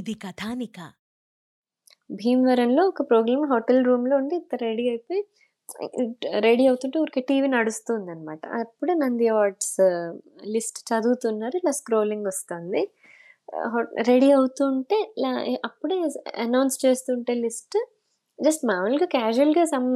ఇది 0.00 0.14
కథానిక 0.14 0.78
భీమవరంలో 2.10 2.82
ఒక 2.86 3.02
ప్రోగ్రామ్ 3.02 3.44
హోటల్ 3.50 3.80
రూమ్‌లో 3.84 4.14
ఉండి 4.16 4.34
ఇంత 4.34 4.54
రెడీ 4.62 4.84
అయిపోయి 4.88 5.22
రెడీ 6.40 6.64
అవుతుంటే 6.66 6.96
ఊరికే 6.98 7.20
టీవీ 7.20 7.48
నడుస్తుందనమాట. 7.48 8.40
అప్పుడే 8.60 8.94
నంది 8.94 9.26
అవార్డ్స్ 9.28 9.76
లిస్ట్ 10.46 10.78
చదువుతున్నారు. 10.90 11.56
ఇలా 11.56 11.72
స్క్రోలింగ్ 11.72 12.26
వస్తుంది. 12.26 12.82
రెడీ 14.08 14.28
అవుతుంటే 14.32 14.98
లా 15.18 15.30
అప్పుడే 15.64 15.96
అనౌన్స్ 16.38 16.78
చేస్తుంటే 16.84 17.34
లిస్ట్ 17.44 17.78
జస్ట్ 18.38 18.64
మామూలుగా 18.66 19.06
క్యాజువల్‌గా 19.06 19.64
సమ్ 19.64 19.88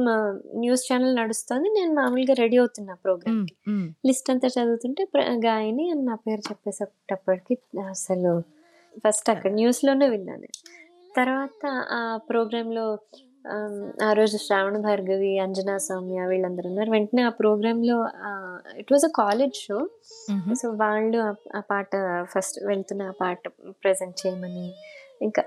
న్యూస్ 0.59 0.83
ఛానెల్ 0.87 1.15
నడుస్తోంది. 1.15 1.69
నేను 1.69 1.93
మామూలుగా 1.93 2.33
రెడీ 2.33 2.57
అవుతున్నా. 2.57 2.95
ప్రోగ్రామ్‌కి. 3.05 3.55
లిస్ట్ 4.03 4.29
అంతా 4.29 4.49
చదువుతుంటే 4.57 5.05
ప్ర 5.13 5.21
గాయని 5.45 5.85
అని 5.91 6.03
నా 6.03 6.17
పేరు 6.25 6.43
చెప్పేసేటప్పటికి 6.49 7.55
అసలు 7.89 8.33
ఫస్ట్ 9.03 9.29
అక్కడ 9.29 9.51
న్యూస్‌లోనే 9.51 10.09
విన్నా 10.09 10.35
నేను. 10.35 10.57
తర్వాత 11.15 11.63
ఆ 11.91 12.17
ప్రోగ్రామ్‌లో 12.29 12.85
ఆహ్, 13.45 13.73
ఆ 14.03 14.13
రోజు 14.13 14.37
శ్రావణ 14.37 14.77
భార్గవి, 14.77 15.39
అంజనా 15.39 15.77
సౌమ్య 15.77 16.25
వీళ్ళందరూ 16.27 16.69
ఉన్నారు. 16.69 16.91
వెంటనే 16.91 17.21
ఆ 17.21 17.29
ప్రోగ్రామ్‌లో 17.29 17.97
ఆహ్, 18.25 18.59
it 18.77 18.91
was 18.91 19.05
a 19.05 19.11
college 19.15 19.55
show. 19.55 19.77
So, 20.55 20.69
వాళ్ళు 20.75 21.19
ఆ 21.55 21.59
పాట 21.69 21.91
ఫస్ట్ 22.25 22.63
వెళ్తున్న 22.65 23.03
ఆ 23.03 23.11
పాట 23.21 23.39
ప్రెజెంట్ 23.83 24.27
చేయమని 24.27 24.65
ఇంకా 25.21 25.43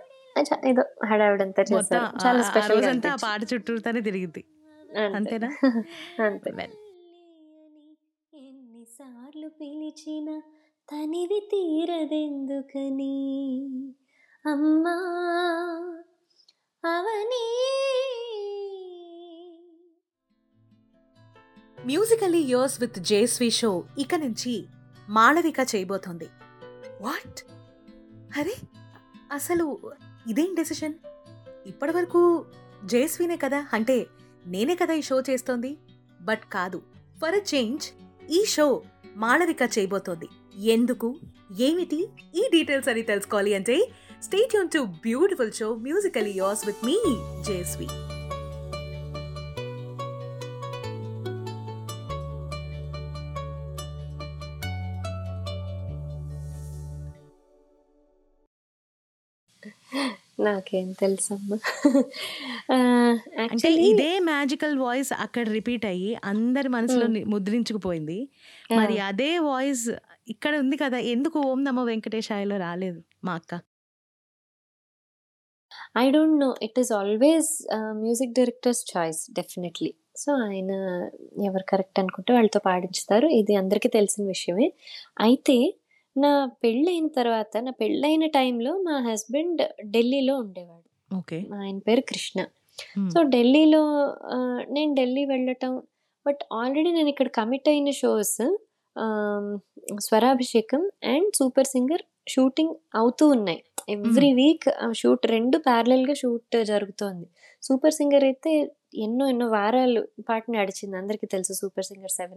ఏదో 0.64 0.82
హడావిడంతా. 1.04 1.60
ఆ 1.60 1.66
చాలా 2.22 2.66
రోజంతా 2.68 3.08
ఆ. 3.08 3.16
పాట 3.22 3.40
చుట్టూతానే 3.52 4.00
తిరిగిద్ది. 4.00 4.42
అంతే. 4.98 5.16
అంతేనా? 5.18 5.48
అంతే. 6.20 6.50
ఎన్నిసార్లు 8.32 9.48
పిలిచినా 9.60 10.36
తనివి 10.92 11.48
తీరదెందుకని 11.50 13.16
అమ్మా 14.46 14.94
అవని. 16.84 17.44
Musically 21.86 22.38
yours 22.38 22.80
with 22.80 22.98
Jeswi 22.98 23.50
show 23.50 23.84
ఇక 23.98 24.14
నుంచి 24.14 24.66
మాళవిక 25.08 25.56
చేయబోతోంది. 25.74 26.28
వాట్ 27.00 27.42
అరే 28.38 28.54
అసలు 29.32 29.78
ఇదేం 30.28 30.54
డెసిషన్ 30.54 30.94
ఇప్పటివరకు 31.66 32.44
జేస్వినే 32.84 33.36
కదా? 33.36 33.68
అంటే 33.72 34.06
నేనే 34.46 34.74
కదా 34.74 34.94
ఈ 34.94 35.02
షో 35.02 35.20
చేస్తోంది? 35.20 35.76
బట్ 36.20 36.42
కాదు 36.52 36.82
ఫర్ 37.22 37.34
అ 37.34 37.42
చేంజ్ 37.54 37.86
ఈ 38.30 38.44
షో 38.44 38.82
మాళవిక 39.16 39.62
చేయబోతోంది. 39.62 40.28
ఎందుకు? 40.74 41.08
ఏమిటి? 41.60 42.00
ఈ 42.34 42.44
డీటెయిల్స్ 42.52 42.88
అని 42.88 43.02
తెలుసుకోవాలి 43.02 43.54
అంటే 43.54 43.76
stay 44.22 44.54
Yoon 44.54 44.68
to 44.68 44.82
beautiful 45.04 45.52
show 45.52 45.74
musically 45.86 46.34
yours 46.36 46.66
with 46.66 46.84
me 46.84 46.96
Jeswi 47.48 47.88
నాకేం 60.40 60.92
తెలుసమ్మా. 60.92 61.56
అంటే 63.44 63.70
ఇదే 63.84 64.18
మ్యాజికల్ 64.18 64.78
వాయిస్ 64.78 65.12
అక్కడ 65.18 65.48
రిపీట్ 65.48 65.86
అయ్యి 65.86 66.18
అందరి 66.24 66.68
మనసులో 66.68 67.06
ముద్రించుకుపోయింది! 67.26 68.18
మరి 68.76 68.98
అదే 69.10 69.38
వాయిస్ 69.38 69.84
ఇక్కడ 70.28 70.52
ఉంది 70.58 70.76
కదా 70.76 70.98
ఎందుకు 71.12 71.38
ఓం 71.46 71.60
నమో 71.64 71.82
వెంకటేశాయలో 71.84 72.56
రాలేదు 72.58 73.00
మా 73.24 73.34
అక్క 73.34 73.52
I 75.98 76.10
don't 76.10 76.38
know. 76.40 76.48
It 76.62 76.78
is 76.78 76.92
always 76.92 77.50
music 78.00 78.32
director's 78.32 78.82
choice 78.92 79.20
definitely. 79.32 79.90
So, 80.16 80.30
ఆయన 80.44 80.70
ఎవరు 81.44 81.64
కరెక్ట్ 81.68 81.98
అనుకుంటే 81.98 82.32
వాళ్ళతో 82.32 82.60
పాడించుతారు. 82.60 83.26
ఇది 83.40 83.54
అందరికీ 83.54 83.88
తెలిసిన 83.88 84.24
విషయమే. 84.26 84.68
అయితే 85.20 85.56
నా 86.16 86.32
పెళ్ళైన 86.64 87.06
తర్వాత 87.16 87.52
నా 87.66 87.72
పెళ్ళైన 87.80 88.26
టైంలో 88.38 88.72
మా 88.82 88.96
హస్బెండ్ 89.08 89.62
ఢిల్లీలో 89.90 90.34
ఉండేవాడు. 90.38 90.86
ఓకే 91.10 91.38
ఆయన 91.58 91.78
పేరు 91.88 92.02
కృష్ణ. 92.10 92.38
సో, 93.12 93.18
ఢిల్లీలో 93.34 93.82
నేను 94.70 94.92
ఢిల్లీ 94.94 95.24
వెళ్ళటం 95.26 95.72
బట్ 96.26 96.42
ఆల్రెడీ 96.52 96.90
నేను 96.92 97.08
ఇక్కడ 97.08 97.28
కమిట్ 97.38 97.68
అయిన 97.68 97.90
shows 98.00 98.36
Swarabhishekam 100.06 100.82
and 101.12 101.30
super 101.38 101.68
singer 101.72 102.02
shooting 102.30 102.72
అవుతూ 102.94 103.24
ఉన్నాయి. 103.28 103.60
ఎవ్రీ. 103.94 104.30
వీక్ 104.40 104.66
ఆహ్, 104.78 104.94
షూట్ 105.00 105.24
2 105.32 105.58
ప్యారలెల్‌గా 105.66 106.14
షూట్ 106.22 106.56
జరుగుతోంది. 106.72 107.26
సూపర్ 107.62 107.96
సింగర్ 107.98 108.24
అయితే 108.28 108.52
ఎన్నో 109.04 109.24
ఎన్నో 109.32 109.46
వారాలు 109.54 110.00
పాటు 110.28 110.48
నడిచింది. 110.56 110.96
అందరికీ 111.00 111.26
తెలుసు 111.34 111.52
సూపర్ 111.60 111.86
సింగర్ 111.90 112.14
7. 112.16 112.36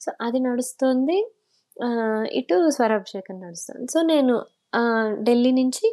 సో, 0.00 0.10
అది 0.26 0.38
నడుస్తోంది. 0.46 1.18
ఇటు 2.38 2.56
స్వరాభిషేకం 2.76 3.36
నడుస్తోంది. 3.44 3.86
సో, 3.94 4.00
నేను 4.12 4.34
ఢిల్లీ 5.26 5.52
నుంచి 5.52 5.86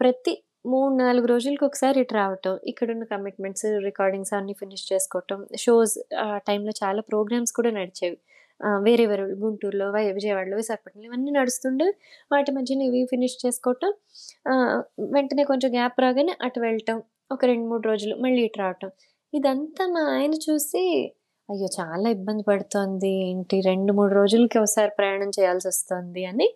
ప్రతి 0.00 0.32
3, 0.66 0.94
4 1.00 1.26
రోజులకి 1.32 1.64
ఒకసారి 1.68 1.98
ఇటు 2.02 2.14
రావటం. 2.18 2.54
ఇక్కడున్న 2.70 3.04
కమిట్మెంట్స్, 3.12 3.66
రికార్డింగ్స్ 3.86 4.32
అన్నీ 4.38 4.54
ఫినిష్ 4.60 4.84
చేసుకోవటం. 4.92 5.40
షోస్ 5.64 5.94
ఆ 6.24 6.38
టైంలో 6.48 6.72
చాలా 6.82 7.02
ప్రోగ్రామ్స్ 7.10 7.52
కూడా 7.58 7.70
నడిచేవి. 7.78 8.18
వేరే 8.86 9.04
వేరే 9.06 9.24
గుంటూరులో, 9.42 9.86
వై 9.90 10.04
విజయవాడలో, 10.12 10.56
విశాఖపట్నంలో 10.56 11.06
ఇవన్నీ 11.10 11.30
నడుస్తుండేవి. 11.32 11.94
వాటి 12.30 12.50
మధ్యన 12.52 12.82
ఇవి 12.82 13.02
ఫినిష్ 13.10 13.36
చేసుకోవటం. 13.44 13.90
వెంటనే 15.14 15.44
కొంచెం 15.44 15.70
గ్యాప్ 15.74 15.98
రాగానే 16.00 16.34
అటు 16.40 16.60
వెళ్ళటం. 16.60 16.98
ఒక 17.30 17.42
2, 17.46 17.66
3 17.72 17.86
రోజులు 17.90 18.14
మళ్ళీ 18.24 18.42
ఇటు 18.44 18.58
రావటం. 18.62 18.90
ఇదంతా 19.32 19.84
మా 19.94 20.02
ఆయన 20.14 20.34
చూసి 20.46 20.82
అయ్యో! 21.48 21.68
చాలా 21.78 22.06
ఇబ్బంది 22.10 22.44
పడుతోంది. 22.48 23.12
ఏంటి 23.26 23.56
2, 23.62 23.92
3 23.92 24.14
రోజులకి 24.18 24.58
ఒకసారి 24.58 24.92
ప్రయాణం 24.98 25.30
చేయాల్సొస్తోంది 25.38 26.22
అని 26.26 26.48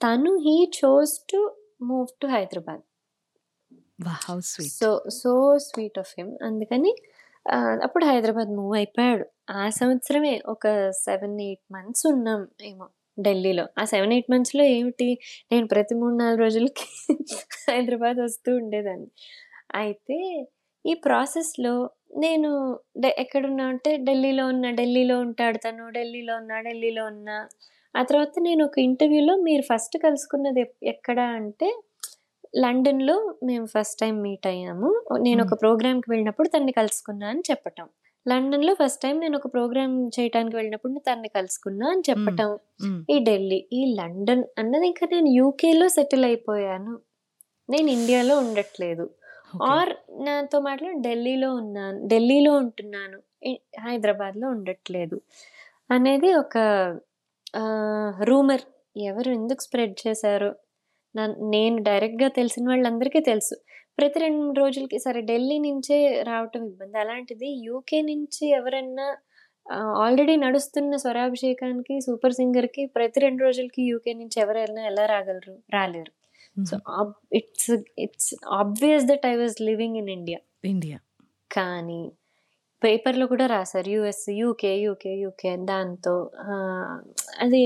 తను 0.00 0.32
he 0.46 0.56
chose 0.78 1.14
to 1.30 1.40
move 1.82 2.10
to 2.20 2.26
Hyderabad. 2.28 2.82
So, 4.70 4.88
so 5.18 5.32
sweet 5.66 5.98
of 5.98 6.12
him. 6.18 6.32
అందుకని 6.42 6.92
అప్పుడు 7.82 8.04
హైదరాబాద్ 8.04 8.50
మూవ్ 8.50 8.74
అయిపోయాడు. 8.76 9.24
ఆ 9.52 9.62
సంవత్సరమే 9.70 10.32
ఒక 10.46 10.64
7, 11.04 11.28
8 11.42 11.62
మంత్స్ 11.72 12.04
ఉన్నాం 12.06 12.40
ఏమో 12.64 12.86
ఢిల్లీలో. 13.18 13.64
ఆ 13.78 13.84
7, 13.92 14.12
8 14.12 14.30
మంత్స్‌లో 14.32 14.64
ఏమిటి 14.70 15.08
నేను 15.52 15.66
ప్రతి 15.66 15.94
3, 15.94 16.16
4 16.16 16.38
రోజులకి 16.40 16.86
హైదరాబాద్ 17.70 18.18
వస్తూ 18.20 18.50
ఉండేదాన్ని. 18.56 19.08
అయితే 19.74 20.18
ఈ 20.84 20.94
ప్రాసెస్‌లో 21.04 21.74
నేను 22.16 22.50
డె 22.96 23.10
ఎక్కడున్నా 23.18 23.64
అంటే 23.68 23.90
ఢిల్లీలో 24.06 24.44
ఉన్నా, 24.46 24.70
ఢిల్లీలో 24.72 25.16
ఉంటాడు 25.20 25.58
తను. 25.58 25.84
ఢిల్లీలో 25.90 26.34
ఉన్నా, 26.36 26.56
ఢిల్లీలో 26.62 27.04
ఉన్నా. 27.12 27.36
ఆ 27.94 28.02
తర్వాత 28.02 28.34
నేను 28.40 28.62
ఒక 28.64 28.78
ఇంటర్వ్యూలో 28.88 29.34
మీరు 29.44 29.64
ఫస్ట్ 29.70 29.96
కలుసుకున్నది 30.04 30.62
ఎక్కడ 30.88 31.18
అంటే 31.38 31.68
లండన్‌లో 32.54 33.16
మేము 33.44 33.66
ఫస్ట్ 33.66 33.98
టైమ్ 34.00 34.18
మీట్ 34.22 34.46
అయ్యాము. 34.46 34.88
నేను 35.20 35.40
ఒక. 35.42 35.54
ప్రోగ్రామ్‌కి 35.54 36.08
వెళ్ళినప్పుడు 36.10 36.48
తనని 36.48 36.72
కలుసుకున్నా 36.72 37.26
అని 37.28 37.42
చెప్పటం. 37.50 37.86
లండన్‌లో 38.26 38.74
ఫస్ట్ 38.74 39.02
టైమ్ 39.02 39.18
నేను 39.20 39.36
ఒక 39.38 39.48
ప్రోగ్రామ్ 39.52 39.94
చేయటానికి 40.16 40.56
వెళ్ళినప్పుడు 40.56 41.00
తనని 41.06 41.30
కలుసుకున్నా 41.30 41.86
అని. 41.90 42.02
చెప్పటం. 42.10 42.50
ఈ 43.08 43.16
ఢిల్లీ, 43.24 43.60
ఈ 43.72 43.82
లండన్ 44.00 44.44
అన్నది 44.58 44.86
ఇంకా 44.86 45.06
నేను 45.12 45.30
యూకేలో 45.36 45.88
సెటిల్ 45.88 46.24
అయిపోయాను. 46.24 46.94
నేను 47.68 47.88
ఇండియాలో 47.90 48.38
ఉండట్లేదు. 48.38 49.06
ఆర్ 49.70 49.92
నాతో 50.20 50.60
మాట్లాడి 50.60 50.98
ఢిల్లీలో 51.02 51.50
ఉన్నాను. 51.54 51.98
ఢిల్లీలో 52.08 52.52
ఉంటున్నాను. 52.62 53.18
హైదరాబాద్‌లో 53.80 54.48
ఉండట్లేదు. 54.50 55.16
అనేది 55.90 56.30
ఒక 56.36 56.56
రూమర్. 58.24 58.64
ఎవరు 59.06 59.30
ఎందుకు 59.32 59.62
స్ప్రెడ్ 59.62 59.94
చేశారో 60.04 60.50
నన్ 61.14 61.34
నేను 61.52 61.78
డైరెక్ట్‌గా 61.86 62.28
తెలిసిన 62.36 62.64
వాళ్ళందరికీ 62.70 63.20
తెలుసు. 63.28 63.54
ప్రతి 63.98 64.18
2, 64.20 64.38
3 64.40 64.58
రోజులకి 64.60 64.98
సరే 65.04 65.20
ఢిల్లీ 65.30 65.56
నుంచే 65.66 65.96
రావటం 66.28 66.62
ఇబ్బంది. 66.70 66.96
అలాంటిది 67.02 67.48
యూకే 67.66 68.00
నుంచి 68.10 68.44
ఎవరన్నా 68.58 69.06
ఆల్రెడీ 70.04 70.34
నడుస్తున్న 70.44 70.92
స్వరాభిషేకానికి, 71.02 71.94
సూపర్ 72.06 72.36
సింగర్‌కి 72.38 72.82
ప్రతి 72.96 73.18
2 73.20 73.42
రోజులకి 73.44 73.82
యూకే 73.90 74.12
నుంచి 74.20 74.38
ఎవరైనా 74.44 74.82
ఎలా 74.90 75.04
రాగలరు? 75.12 75.54
రాలేరు. 75.76 76.12
So, 76.56 76.76
it's 77.38 77.70
it's 78.04 78.30
obvious 78.60 79.06
that 79.10 79.26
I 79.26 79.36
was 79.38 79.56
living 79.68 79.98
in 80.00 80.10
India. 80.16 80.40
India. 80.70 80.98
కానీ 81.50 82.02
పేపర్‌లో 82.82 83.26
కూడా 83.32 83.46
రాసారు. 83.52 83.88
యూఎస్, 83.94 84.26
యూకే, 84.40 84.72
యూకే, 84.84 85.12
యూకే 85.24 85.52
దాంతో 85.70 86.14
అది 87.44 87.62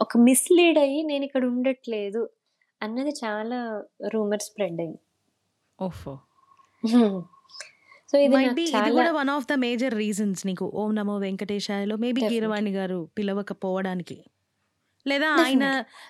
ఒక 0.00 0.12
మిస్‌లీడ్ 0.28 0.78
అయ్యి 0.84 1.00
నేనిక్కడ 1.10 1.44
ఉండట్లేదు 1.52 2.22
అన్నది 2.82 3.10
చాలా 3.10 3.82
రూమర్ 4.08 4.40
స్ప్రెడ్ 4.40 4.80
అయింది. 4.80 4.98
ఓఫో! 5.80 6.18
సో, 8.08 8.18
ఇది 8.18 8.64
కూడా 8.92 9.12
one 9.12 9.30
of 9.30 9.46
the 9.46 9.52
major 9.52 9.94
reasons 9.94 10.46
నీకు 10.46 10.72
ఓం 10.74 10.94
నమో 10.94 11.18
వెంకటేశాయలో 11.18 11.96
మేబీ. 11.96 12.20
కీరవాణి 12.28 12.70
గారు 12.70 13.08
పిలవకపోవడానికి. 13.18 14.24
లేదా 15.06 15.28
ఆయన 15.28 15.64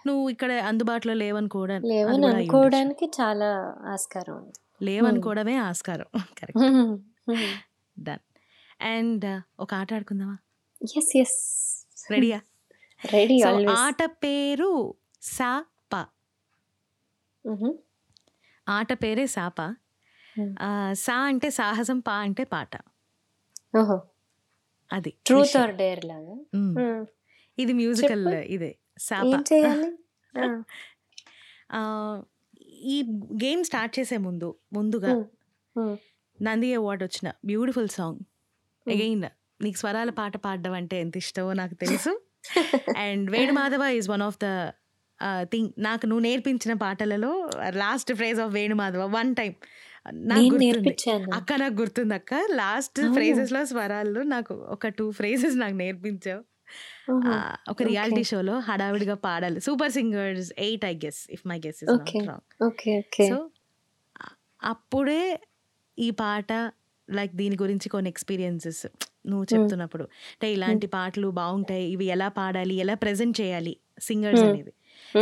నువ్వు 0.07 0.29
ఇక్కడ 0.29 0.53
అందుబాటులో 0.53 1.15
లేవని 1.15 1.49
కూడా. 1.49 1.75
అనుకోవడానికి 1.75 3.07
చాలా 3.07 3.49
ఆస్కారం 3.87 4.37
ఉంది. 4.37 4.53
లేవనుకోవడమే 4.83 5.57
ఆస్కారం. 5.57 6.07
కరెక్ట్ 6.39 6.59
డన్ 7.97 8.25
అండ్ 8.81 9.43
ఒక 9.61 9.75
ఆట 9.75 9.95
ఆడుకుందామా? 9.95 10.37
ఎస్ 10.97 11.17
ఎస్ 11.17 11.39
రెడీయా 12.11 12.41
రెడీ 13.05 13.39
సో 13.39 13.49
ఆల్వేస్ 13.49 13.79
ఆట 13.79 14.05
పేరు 14.05 14.95
ఆట 18.67 18.93
పేరే 18.93 19.27
సాప. 19.27 19.59
ఆ, 20.61 20.71
సా 20.97 21.17
అంటే 21.23 21.51
సాహసం 21.51 21.99
పా 22.01 22.17
అంటే 22.19 22.45
పాట. 22.45 22.73
ఓహో. 23.79 23.97
అది 24.91 25.13
ట్రూత్ 25.27 25.43
విషయం. 25.43 25.63
ఆర్ 25.63 25.75
డేర్ 25.77 26.05
లాగా. 26.05 26.35
ఇది 27.59 27.73
మ్యూజికల్ 27.73 28.27
చెప్పు. 28.27 28.53
ఇదే 28.53 28.71
సాప. 28.99 29.25
ఏం 29.27 29.45
చేయాలి? 29.53 29.89
ఆ, 30.41 30.47
ఆ, 31.73 31.81
ఈ 32.87 32.97
గేమ్ 33.45 33.65
స్టార్ట్ 33.65 33.99
చేసే 33.99 34.17
ముందు 34.19 34.49
ముందుగా. 34.73 35.13
నంది 36.39 36.75
అవార్డ్ 36.75 37.05
వచ్చిన 37.05 37.33
బ్యూటిఫుల్ 37.45 37.89
సాంగ్. 37.89 38.21
అగైన్ 38.87 39.25
నీకు 39.61 39.79
స్వరాల 39.79 40.11
పాట 40.11 40.37
పాడడం 40.37 40.73
అంటే 40.73 41.01
ఎంత 41.01 41.17
ఇష్టమో 41.17 41.53
నాకు 41.53 41.75
తెలుసు. 41.83 42.13
And 42.97 43.31
Venu 43.31 43.53
Madhava 43.53 43.87
is 43.91 44.09
one 44.11 44.23
of 44.23 44.39
the 44.43 44.49
thing 45.43 45.71
నాకు 45.79 46.07
నువ్వు 46.07 46.23
నేర్పించిన 46.23 46.73
పాటలలో 46.73 47.51
last 47.69 48.15
phrase 48.15 48.41
of 48.41 48.55
Venu 48.55 48.75
Madhava 48.75 49.07
one 49.07 49.35
time 49.35 49.55
నాకు 50.15 50.57
అక్క 51.35 51.53
నాకు 51.53 51.75
గుర్తుంది 51.75 52.15
అక్క. 52.15 52.35
లాస్ట్ 52.35 53.01
అవునా? 53.01 53.15
ఫ్రేజెస్లో 53.15 53.65
స్వరాల్లో 53.65 54.23
నాకు 54.23 54.55
ఒక 54.55 54.89
టూ 54.89 55.11
ఫ్రేజెస్ 55.11 55.57
నాకు 55.57 55.75
నేర్పించావు. 55.75 56.45
ఒక 57.71 57.83
రియాలిటీ. 57.83 58.25
షోలో 58.25 58.59
హడావిడిగా 58.59 59.15
పాడాలి. 59.15 59.61
Super 59.61 59.93
singers 59.93 60.53
eight 60.59 60.85
I 60.85 60.95
guess 60.95 61.27
if 61.31 61.47
my 61.47 61.61
guess 61.67 61.85
is. 61.85 61.93
Wrong 62.29 62.41
so 63.29 63.51
అప్పుడే 64.63 65.41
ఈ 65.99 66.11
పాట 66.11 66.53
లైక్ 67.11 67.35
దీని 67.35 67.57
గురించి 67.63 67.89
కొన్ని 67.89 68.11
ఎక్స్పీరియన్సెస్ 68.11 68.87
నువ్వు 69.27 69.45
చెప్తున్నప్పుడు 69.55 70.05
అంటే 70.05 70.53
ఇలాంటి 70.53 70.87
పాటలు 70.87 71.29
బాగుంటాయి. 71.29 71.85
ఇవి 71.85 72.05
ఎలా 72.05 72.29
పాడాలి? 72.29 72.75
ఎలా 72.75 72.95
ప్రజెంట్ 72.95 73.41
చేయాలి? 73.41 73.77
Singers 74.01 74.41
Hmm. 74.41 74.53
అనేది. 74.53 74.73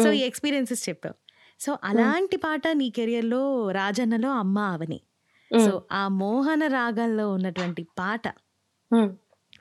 సో 0.03 0.13
ఈ 0.13 0.19
ఎక్స్పీరియన్సెస్ 0.19 0.89
చెప్పావు. 0.89 1.15
సో 1.63 1.79
అలాంటి 1.85 2.37
పాట 2.37 2.69
నీ 2.69 2.91
కెరియర్లో 2.91 3.71
రాజన్నలో 3.71 4.31
అమ్మ 4.31 4.59
అవని. 4.59 5.01
సో 5.65 5.83
ఆ 5.93 6.09
మోహన 6.09 6.67
రాగంలో 6.67 7.31
ఉన్నటువంటి 7.31 7.87
పాట 7.99 8.29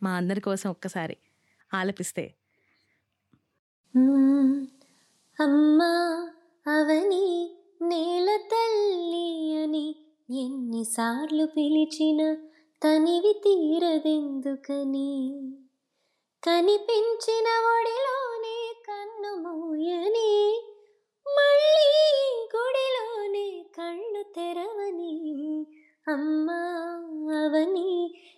మా 0.03 0.11
అందరి 0.11 0.41
కోసం 0.41 0.69
ఒక్కసారి 0.69 1.17
ఆలపిస్తే. 1.73 2.33
మ్మ్. 3.95 4.67
అమ్మా 5.39 6.29
అవని 6.67 7.55
నేల 7.81 8.35
తల్లి 8.35 9.57
అని 9.63 9.95
ఎన్నిసార్లు 10.39 11.45
పిలిచిన 11.45 12.33
తనివి 12.83 13.33
తీరదెందుకని? 13.33 15.11
కనిపించిన 16.43 17.47
ఒడిలోనే 17.73 18.73
కన్ను 18.87 19.52
మూయని 19.83 20.29
మళ్ళీ 21.25 21.87
గుడిలోనే 22.53 23.47
కళ్ళు 23.75 24.21
తెరవని 24.35 25.15
అమ్మా 26.07 26.59
అవని 27.39 27.89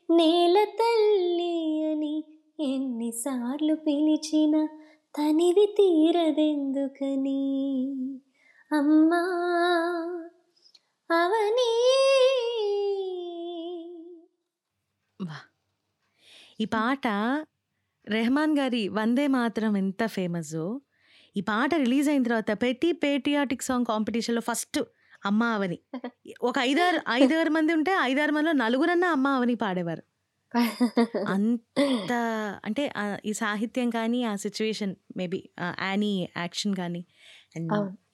నేల 0.09 0.55
తల్లి 0.79 1.57
అని 1.83 2.15
ఎన్నిసార్లు 2.63 3.75
పిలిచిన 3.75 4.53
తనివి 5.15 5.65
తీరదెందుకని? 5.77 7.41
అమ్మా 8.71 9.21
అవని 11.09 11.71
వా 15.19 15.37
ఈ 16.59 16.65
పాట 16.65 17.05
రెహమాన్ 18.07 18.57
గారి 18.59 18.87
వందే 18.89 19.27
మాత్రం 19.27 19.77
ఎంత 19.77 20.03
ఫేమస్ 20.07 20.57
ఈ 21.35 21.41
పాట 21.41 21.71
రిలీజ్ 21.75 22.09
అయిన 22.09 22.23
తర్వాత 22.23 22.51
ప్రతి 22.61 22.91
పేట్రియాటిక్ 22.91 23.63
సాంగ్ 23.63 23.85
కాంపిటీషన్లో 23.85 24.41
ఫస్ట్ 24.41 24.79
అమ్మ 25.25 25.43
అవని 25.43 25.77
ఒక 26.41 26.57
ఐదారు 26.59 26.99
ఐదారు 27.11 27.49
మంది 27.49 27.71
ఉంటే 27.73 27.93
ఐదారు 28.01 28.31
మందిలో 28.31 28.51
నలుగురన్నా 28.51 29.07
అమ్మ 29.11 29.27
అవని 29.27 29.55
పాడేవారు. 29.55 30.03
అంత 31.27 32.11
అంటే 32.65 32.83
ఈ 33.25 33.33
సాహిత్యం 33.33 33.89
కానీ 33.89 34.23
ఆ 34.23 34.35
సిచ్యువేషన్ 34.35 34.95
మేబీ 35.17 35.39
యానీ 35.61 36.29
యాక్షన్ 36.37 36.75
కానీ. 36.75 37.01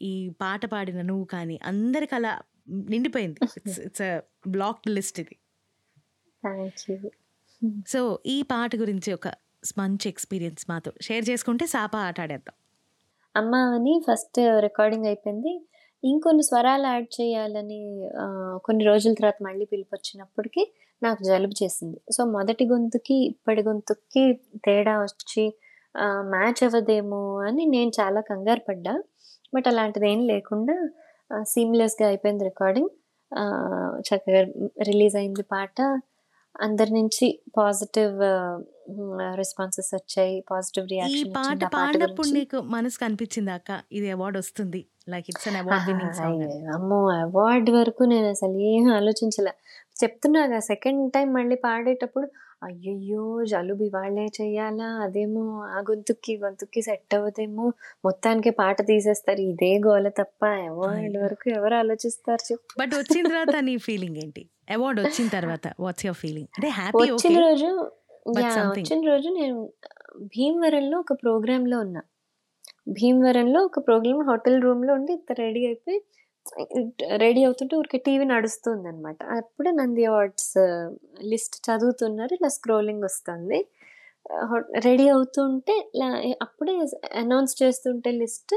ఈ 0.01 0.13
పాట 0.41 0.65
పాడిన 0.65 1.01
నువ్వు 1.01 1.25
కానీ 1.25 1.59
అందరికి 1.63 2.15
అలా 2.15 2.31
నిండిపోయింది. 2.93 3.39
ఇట్స్ 3.57 3.79
ఇట్స్ 3.79 4.05
బ్లాక్ 4.49 4.87
లిస్ట్ 4.87 5.19
ఇది. 5.19 5.35
సో 7.87 8.19
ఈ 8.25 8.37
పాట 8.41 8.75
గురించి 8.75 9.13
ఒక 9.13 9.27
మంచి 9.77 10.07
ఎక్స్పీరియన్స్ 10.09 10.63
మాతో 10.69 10.91
షేర్ 11.01 11.25
చేసుకుంటే 11.29 11.65
సాపా 11.67 11.99
ఆట 11.99 12.19
ఆడేద్దాం. 12.21 12.55
అమ్మ 13.35 13.55
అని 13.75 13.93
ఫస్ట్ 14.07 14.39
రికార్డింగ్ 14.59 15.05
అయిపోయింది. 15.05 15.53
ఇంకొన్ని 16.03 16.43
స్వరాలు 16.43 16.85
యాడ్ 16.87 17.09
చేయాలని 17.21 17.79
కొన్ని 18.65 18.83
రోజుల 18.85 19.13
తర్వాత 19.13 19.39
మళ్ళీ 19.41 19.65
పిలుపు 19.65 19.93
వచ్చినప్పటికీ 19.95 20.63
నాకు 21.03 21.21
జలుబు 21.23 21.63
చేసింది. 21.63 21.97
సో 22.11 22.21
మొదటి 22.25 22.65
గొంతుకి 22.65 23.15
ఇప్పటి 23.25 23.61
గొంతుకి 23.63 24.23
తేడా 24.65 24.93
వచ్చి 25.01 25.43
మ్యాచ్ 26.29 26.61
అవ్వదేమో 26.63 27.21
అని 27.39 27.63
నేను 27.65 27.91
చాలా 27.99 28.21
కంగారు 28.21 28.63
పడ్డా. 28.69 28.93
బట్ 29.55 29.67
అలాంటిది 29.67 30.07
ఏం 30.11 30.19
లేకుండా 30.27 30.75
సీమ్లెస్గా 31.43 32.07
అయిపోయింది 32.07 32.43
రికార్డింగ్. 32.43 32.91
చక్కగా 34.07 34.41
రిలీజ్ 34.83 35.15
అయింది 35.15 35.43
పాట. 35.43 35.77
అందరి 36.55 36.91
నుంచి 36.91 37.27
పాజిటివ్ 37.57 38.15
రెస్పాన్సెస్ 39.39 39.91
వచ్చాయి 39.95 40.35
పాజిటివ్ 40.51 40.85
ఈ 40.85 40.91
రియాక్షన్ 40.93 41.31
పాట 41.37 41.69
పాడినప్పుడు 41.75 42.29
నీకు 42.39 42.57
మనసుకు 42.75 43.03
అనిపించింది 43.05 43.51
అక్క? 43.51 43.71
ఇది 43.91 44.07
అవార్డ్ 44.11 44.37
వస్తుంది. 44.37 44.81
Like 45.09 45.27
it's 45.29 45.47
an 45.47 45.59
award 45.61 45.85
winning 45.89 46.17
song 46.19 46.43
అమ్మో 46.75 46.99
అవార్డ్ 47.21 47.69
వరకు 47.69 48.03
నేను 48.05 48.27
అసలు 48.27 48.57
ఏం 48.71 48.85
ఆలోచించలే. 48.93 49.53
చెప్తున్నాగా 49.95 50.59
సెకండ్ 50.69 51.03
టైం 51.13 51.27
మళ్ళీ 51.33 51.55
పాడేటప్పుడు 51.65 52.27
అయ్యయ్యో 52.63 53.21
జలుబు 53.43 53.83
ఇవాళ్ళే 53.83 54.25
చెయ్యాలా 54.37 54.87
అదేమో 55.03 55.43
ఆ 55.67 55.79
గొంతుకి 55.89 56.33
గొంతుకి 56.37 56.81
సెట్ 56.81 57.13
అవ్వదేమో 57.15 57.65
మొత్తానికి 58.05 58.51
పాట 58.59 58.77
తీసేస్తారు 58.87 59.41
ఇదే 59.41 59.71
గోల 59.87 60.07
తప్ప 60.19 60.41
అవార్డ్. 60.69 61.17
వరకు 61.17 61.49
ఎవరు 61.49 61.75
ఆలోచిస్తారు 61.75 62.43
చెప్పు. 62.51 62.71
బట్ 62.81 62.93
వచ్చిన 62.95 63.23
తర్వాత 63.27 63.57
నీ 63.69 63.75
ఫీలింగ్ 63.87 64.17
ఏంటి? 64.17 64.43
అవార్డ్ 64.75 64.99
వచ్చిన 65.01 65.27
తర్వాత 65.27 65.67
వాట్స్ 65.79 66.05
యువర్ 66.05 66.19
ఫీలింగ్ 66.23 66.49
అంటే 66.57 66.69
హ్యాపీ 66.79 67.03
వచ్చిన 67.11 67.35
రోజు. 67.47 67.69
వచ్చిన 68.77 68.99
రోజు 69.07 69.29
నేను 69.39 69.57
భీమవరంలో 70.33 70.97
ఒక 70.99 71.13
ప్రోగ్రామ్లో 71.23 71.77
ఉన్నా. 71.79 72.01
భీమవరంలో 72.89 73.59
ఒక 73.65 73.79
ప్రోగ్రామ్ 73.87 74.23
హోటల్ 74.29 74.57
రూమ్లో 74.61 74.91
ఉండి 74.93 75.11
ఇంత 75.13 75.31
రెడీ 75.39 75.61
అయిపోయి 75.65 75.99
రెడీ 77.17 77.41
అవుతుంటే 77.43 77.73
ఊరికే 77.75 77.97
టీవీ 77.97 78.25
నడుస్తుంది 78.25 78.87
అనమాట 78.87 79.17
అప్పుడే 79.37 79.71
నంది 79.71 80.03
అవార్డ్స్ 80.05 80.53
లిస్ట్ 81.23 81.57
చదువుతున్నారు 81.67 82.33
ఇలా 82.33 82.49
స్క్రోలింగ్ 82.49 83.03
వస్తుంది. 83.03 83.59
రెడీ 84.85 85.05
అవుతుంటే 85.07 85.75
ఇలా 85.95 86.07
అప్పుడే 86.41 86.73
అనౌన్స్ 87.19 87.53
చేస్తుంటే 87.63 88.11
లిస్ట్ 88.21 88.55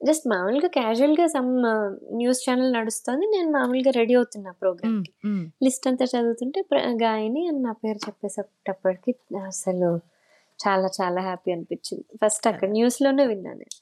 జస్ట్ 0.00 0.28
మామూలుగా 0.28 0.68
క్యాజువల్గా 0.68 1.26
సమ్ 1.26 1.48
న్యూస్ 2.12 2.50
ఛానల్ 2.50 2.72
నడుస్తుంది. 2.72 3.26
నేను 3.26 3.50
మామూలుగా 3.50 3.90
రెడీ 3.90 4.14
అవుతున్నా 4.14 4.50
ప్రోగ్రామ్ 4.52 4.98
లిస్ట్ 5.62 5.88
అంతా 5.88 6.04
చదువుతుంటే 6.04 6.60
గాయని 7.02 7.48
అని 7.48 7.58
నా 7.58 7.72
పేరు 7.72 7.96
చెప్పేసేటప్పటికి 7.96 9.12
అసలు 9.46 9.90
చాలా 10.58 10.88
చాలా 10.98 11.20
హ్యాపీ 11.20 11.52
అనిపించింది. 11.52 12.04
ఫస్ట్ 12.16 12.46
అక్కడ 12.46 12.68
న్యూస్లోనే 12.70 13.26
విన్నాను 13.26 13.58
నేను. 13.58 13.74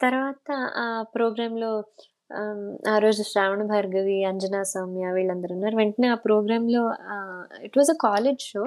తర్వాత 0.00 0.48
ఆ 0.76 0.86
ప్రోగ్రాంలో 1.14 1.70
ఆ 2.90 2.98
రోజు 2.98 3.22
శ్రావణ 3.22 3.62
భార్గవి 3.62 4.24
అంజనా 4.24 4.62
సౌమ్య 4.64 5.12
వీళ్ళందరూ 5.12 5.54
ఉన్నారు. 5.54 5.76
వెంటనే 5.76 6.08
ఆ 6.08 6.14
ప్రోగ్రాంలో 6.14 6.82
it 7.62 7.78
was 7.78 7.90
a 7.90 7.96
college 8.00 8.40
show 8.42 8.62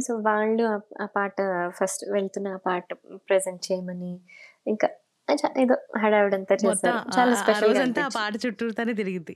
so 0.00 0.14
వాళ్ళు 0.16 0.64
ఆ- 1.00 1.06
పాట 1.16 1.36
ఫస్ట్ 1.68 2.04
వెళ్తున్న 2.10 2.48
ఆ 2.48 2.56
పాట 2.56 2.88
ప్రజెంట్ 3.28 3.72
చేయమని 3.72 4.12
ఇంకా 4.66 4.88
ఏదో 5.62 5.74
హడావిడంతా 6.02 6.54
చేశారు. 6.62 6.98
చాలా 7.16 7.34
స్పెషల్ 7.34 7.74
ఆ 8.00 8.10
పాట 8.16 8.32
చుట్టూతానే 8.44 8.94
తిరిగింది 8.94 9.34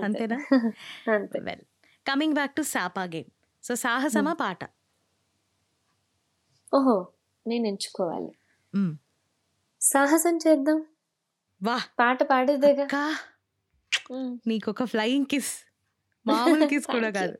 అంతేనా? 0.00 0.36
అంతే. 1.14 1.38
వెల్ 1.46 1.64
కమింగ్ 2.06 2.34
బ్యాక్ 2.34 2.54
టు 2.56 2.62
సాపా 2.72 3.04
గేమ్ 3.14 3.28
సో 3.64 3.72
సాహసమా 3.84 4.32
పాట? 4.40 4.60
ఓహో 6.72 6.96
నేను 7.46 7.66
ఎంచుకోవాలి. 7.66 8.30
మ్మ్. 8.74 8.92
సాహసం 9.80 10.36
చేద్దాం. 10.44 10.78
వా 11.60 11.76
పాట 12.00 12.18
పాడేదేగా? 12.30 12.84
అక్కా! 12.86 13.04
నీకు 14.46 14.68
ఒక 14.70 14.84
ఫ్లయింగ్ 14.92 15.28
కిస్ 15.32 15.52
మామూలు 16.26 16.66
కిస్ 16.72 16.86
కూడా 16.94 17.10
కాదు. 17.18 17.36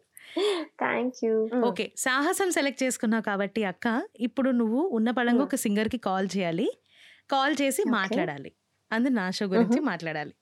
థ్యాంక్ 0.81 1.17
యూ 1.25 1.33
ఓకే 1.69 1.85
సాహసం 1.97 2.49
సెలెక్ట్ 2.57 2.83
చేసుకున్నావు 2.83 3.25
కాబట్టి 3.25 3.63
అక్క 3.71 3.87
ఇప్పుడు 4.27 4.51
నువ్వు 4.61 4.81
ఉన్న 4.99 5.09
పళంగా 5.11 5.41
Hmm. 5.41 5.49
ఒక 5.49 5.59
సింగర్కి 5.65 5.99
కాల్ 6.07 6.29
చేయాలి. 6.35 6.69
కాల్ 7.31 7.57
చేసి. 7.63 7.83
మాట్లాడాలి. 7.91 8.53
అందు 8.93 9.09
నా 9.09 9.31
షో 9.31 9.47
గురించి 9.47 9.81
మాట్లాడాలి. 9.81 10.35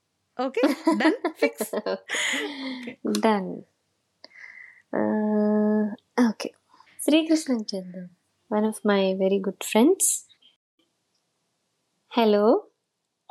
Okay? 0.46 0.60
Done? 0.96 1.30
Fix? 1.30 1.70
Done. 3.20 3.62
Okay. 6.28 6.50
Srikrishna 7.00 7.56
చేద్దాం. 7.74 8.08
One 8.52 8.64
of 8.64 8.86
my 8.86 9.14
very 9.14 9.38
good 9.38 9.62
friends. 9.62 10.24
Hello? 12.18 12.66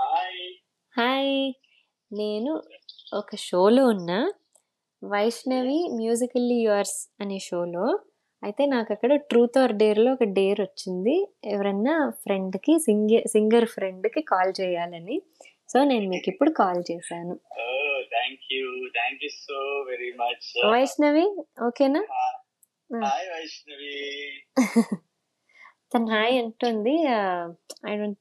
Hi. 0.01 0.53
Hi. 0.99 1.53
నేను 2.13 2.63
ఒక 3.13 3.35
షోలో 3.35 3.85
ఉన్నా. 3.85 4.33
వైష్ణవి 5.03 5.89
మ్యూజికల్లీ 5.93 6.55
యువర్స్ 6.55 7.13
అనే 7.21 7.39
షోలో. 7.39 7.99
అయితే 8.43 8.63
నాకు 8.73 8.89
అక్కడ 8.95 9.13
ట్రూత్ 9.29 9.57
ఆర్ 9.61 9.73
డేర్లో 9.81 10.09
ఒక 10.17 10.25
డేర్ 10.37 10.59
వచ్చింది. 10.61 11.15
ఎవరన్నా 11.53 11.95
ఫ్రెండ్కి 12.23 12.73
సింగర్ 12.87 13.25
సింగర్ 13.33 13.67
ఫ్రెండ్కి 13.75 14.21
కాల్ 14.31 14.51
చేయాలని. 14.61 15.17
సో 15.71 15.77
నేను 15.83 16.05
మీకు 16.13 16.27
ఇప్పుడు 16.33 16.51
కాల్ 16.61 16.81
చేశాను. 16.91 17.35
మచ్ 20.21 20.49
వైష్ణవి 20.73 21.25
ఓకేనా? 21.67 22.01
హాయ్ 23.05 23.27
వైష్ణవి. 23.33 23.95
తను 25.93 26.07
హాయ్ 26.13 26.35
అంటుంది. 26.43 26.95
I 27.89 27.95
don't 27.99 28.19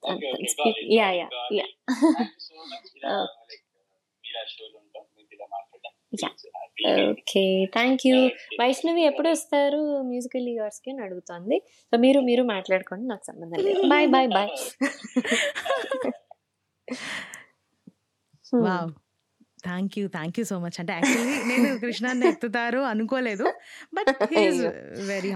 speak 0.54 0.80
ya 0.98 1.08
ya 1.20 1.28
ya 1.58 1.66
okay 7.10 7.64
thank 7.72 8.06
you 8.06 8.26
Vaishnavi 8.60 9.02
ఎప్పుడు 9.02 9.28
వస్తారు 9.28 10.02
మ్యూజికల్కి? 10.02 10.90
అని 10.90 11.02
అడుగుతోంది. 11.02 11.62
సో 11.68 11.98
మీరు 11.98 12.20
మీరు 12.20 12.42
మాట్లాడుకోండి. 12.42 13.08
నాకు 13.08 13.24
సంబంధం 13.26 13.64
లేదు. 13.64 13.82
Bye 13.82 14.08
bye 14.08 14.28
bye 14.28 14.48
wow 18.54 18.92
thank 19.64 19.98
you 19.98 20.08
thank 20.08 20.38
you 20.38 20.44
so 20.44 20.58
much 20.58 20.80
అంటే 20.80 20.92
యాక్చువల్లీ 20.92 21.44
నేను 21.44 21.78
కృష్ణాన్ని 21.78 22.28
ఎత్తుతారు 22.28 22.78
అనుకోలేదు. 22.78 23.52
But. 23.94 24.32
Very 25.06 25.32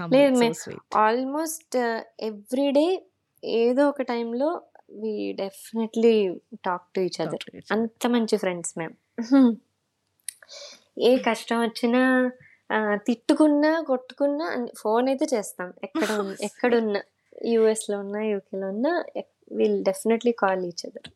almost 0.95 1.77
every 2.19 2.71
day 2.71 3.05
ఏదో 3.45 3.89
ఒక 3.89 4.01
టైంలో 4.01 4.61
we 4.91 5.33
definitely 5.33 6.35
talk 6.65 6.93
to 6.95 6.99
each 6.99 7.21
other 7.21 7.61
అంత 7.71 8.07
మంచి 8.07 8.37
ఫ్రెండ్స్ 8.37 8.77
మేము. 8.77 8.95
ఏ 11.01 11.11
కష్టం 11.27 11.59
వచ్చినా 11.61 12.01
తిట్టుకున్నా 13.07 13.71
కొట్టుకున్నా 13.89 14.45
ఫోన్ 14.81 15.07
అయితే 15.07 15.25
చేస్తాం. 15.33 15.69
ఎక్కడ 15.87 16.09
ఎక్కడున్నా 16.47 17.01
యుఎస్లో 17.51 17.97
ఉన్నా 18.03 18.21
యూకేలో 18.31 18.67
ఉన్నా 18.73 18.91
will 19.51 19.79
definitely 19.83 20.33
call 20.41 20.63
each 20.69 20.83
other. 20.87 21.09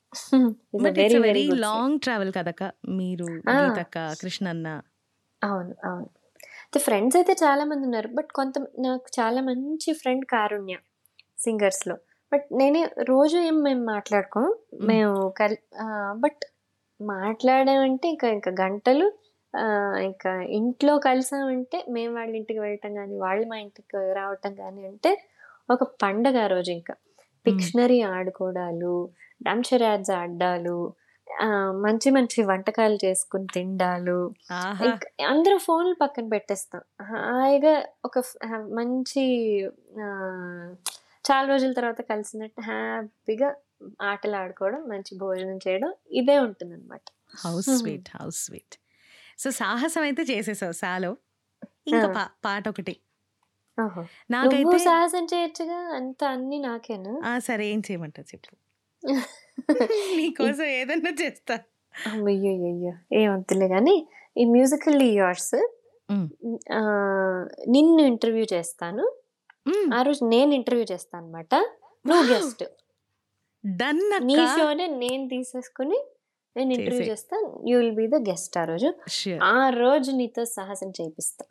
Very 0.97 1.17
very 1.25 1.45
long 1.65 1.99
travel 1.99 2.31
కదక్క 2.37 2.63
మీరు. 2.97 3.29
గీతక్క 3.51 3.97
కృష్ణన్న. 4.21 4.67
అవును 5.41 5.73
అవును. 5.89 6.07
అయితే 6.65 6.79
ఫ్రెండ్స్ 6.87 7.17
అయితే 7.19 7.33
చాలా 7.43 7.63
మంది 7.69 7.83
ఉన్నారు. 7.89 8.09
బట్ 8.17 8.31
కొంత 8.31 8.55
నాకు 8.85 9.07
చాలా 9.19 9.41
మంచి 9.49 9.89
ఫ్రెండ్ 10.01 10.25
కారుణ్య 10.25 10.75
సింగర్స్లో. 11.37 11.95
బట్ 12.31 12.47
నేనే 12.59 12.81
రోజు 13.09 13.37
ఏం 13.47 13.57
మేము 13.67 13.83
మాట్లాడుకోం? 13.93 14.47
మేము 14.91 15.15
కల్ 15.39 15.57
బట్ 16.23 16.43
మాట్లాడామంటే 16.99 18.07
ఇంకా 18.09 18.27
ఇంకా 18.29 18.51
గంటలు 18.59 19.07
ఇంకా 20.03 20.31
ఇంట్లో 20.51 20.93
కలిసామంటే 20.99 21.85
మేము 21.89 22.13
వాళ్ళ 22.15 22.31
ఇంటికి 22.35 22.59
వెళ్ళటం 22.59 22.93
కానీ 22.95 23.15
వాళ్ళు 23.17 23.45
మా 23.47 23.57
ఇంటికి 23.57 24.13
రావటం 24.13 24.53
కానీ 24.55 24.81
అంటే 24.85 25.11
ఒక 25.69 25.83
పండగ 26.03 26.45
రోజు 26.47 26.71
ఇంకా. 26.71 26.95
పిక్షనరీ 27.45 28.01
ఆడుకోవడాలు 28.09 28.93
డామ్షరాడ్స్ 29.41 30.11
ఆడ్డాలు 30.15 30.77
మంచి 31.81 32.09
మంచి 32.09 32.43
వంటకాలు 32.43 32.97
చేసుకుని 33.05 33.47
తిండాలు. 33.53 34.19
అందరూ 35.27 35.57
ఫోన్లు 35.57 35.95
పక్కన 36.01 36.25
పెట్టేస్తాం. 36.27 36.81
హాయిగా 37.03 37.73
ఒక 38.05 38.17
మంచి 38.73 39.23
ఆ, 40.01 40.07
చాలా 41.25 41.45
రోజుల 41.47 41.71
తర్వాత 41.73 42.01
కలిసినట్టు 42.09 42.61
హ్యాపీగా 42.61 43.49
ఆటలు 44.01 44.35
ఆడుకోవడం 44.35 44.81
మంచి 44.87 45.17
భోజనం 45.17 45.59
చేయడం 45.67 45.91
ఇదే 46.11 46.39
ఉంటుంది 46.39 46.73
అనమాట 46.73 47.05
house 47.35 47.69
sweet 47.79 48.09
house 48.15 48.39
sweet 48.45 48.75
so 49.37 49.51
సాహసం 49.51 50.01
అయితే 50.01 50.23
చేసేసావు 50.23 50.71
సాలో. 50.71 51.11
ఇంకా 51.87 52.07
పాట 52.45 52.67
ఒకటి 52.67 52.95
నాకైతే 54.31 54.77
సాహసం 54.77 55.25
చేయొచ్చుగా 55.25 55.79
అంత 55.95 56.23
అన్ని 56.25 56.59
నాకేనా? 56.59 57.13
సరే 57.39 57.65
ఏం 57.67 57.79
చేయమంటావు 57.79 58.27
చెప్పు. 58.33 58.53
నీకోసం 60.17 60.63
ఏదన్నా 60.77 61.11
చేస్తా. 61.21 61.55
అయ్యో 61.93 62.51
అయ్యో 62.51 62.93
ఏమొద్దులే 63.13 63.67
కానీ 63.67 63.95
ఈ 64.37 64.45
మ్యూజికల్ 64.45 65.01
ఇయర్స్. 65.01 65.55
నిన్ను 67.67 68.01
ఇంటర్వ్యూ 68.03 68.45
చేస్తాను. 68.53 69.05
ఆ 69.93 70.01
రోజు 70.01 70.23
నేను 70.25 70.51
ఇంటర్వ్యూ 70.53 70.85
చేస్తాను 70.91 71.25
అనమాట 71.25 71.53
నువ్వు. 72.05 72.25
గెస్ట్. 72.33 72.63
డన్ 73.65 74.01
నీ 74.21 74.35
షోనే 74.35 74.87
నేను 74.87 75.27
తీసేసుకుని 75.27 75.99
నేను 76.57 76.71
ఇంటర్వ్యూ. 76.73 77.05
చేస్తాను 77.11 77.63
you 77.67 77.79
will 77.79 77.95
be 77.95 78.07
the 78.07 78.29
guest 78.29 78.57
ఆ 78.57 78.63
రోజు. 78.63 78.93
ఆ 79.43 79.69
రోజు 79.69 80.11
నీతో 80.11 80.45
సాహసం 80.45 80.89
చేపిస్తా. 80.89 81.45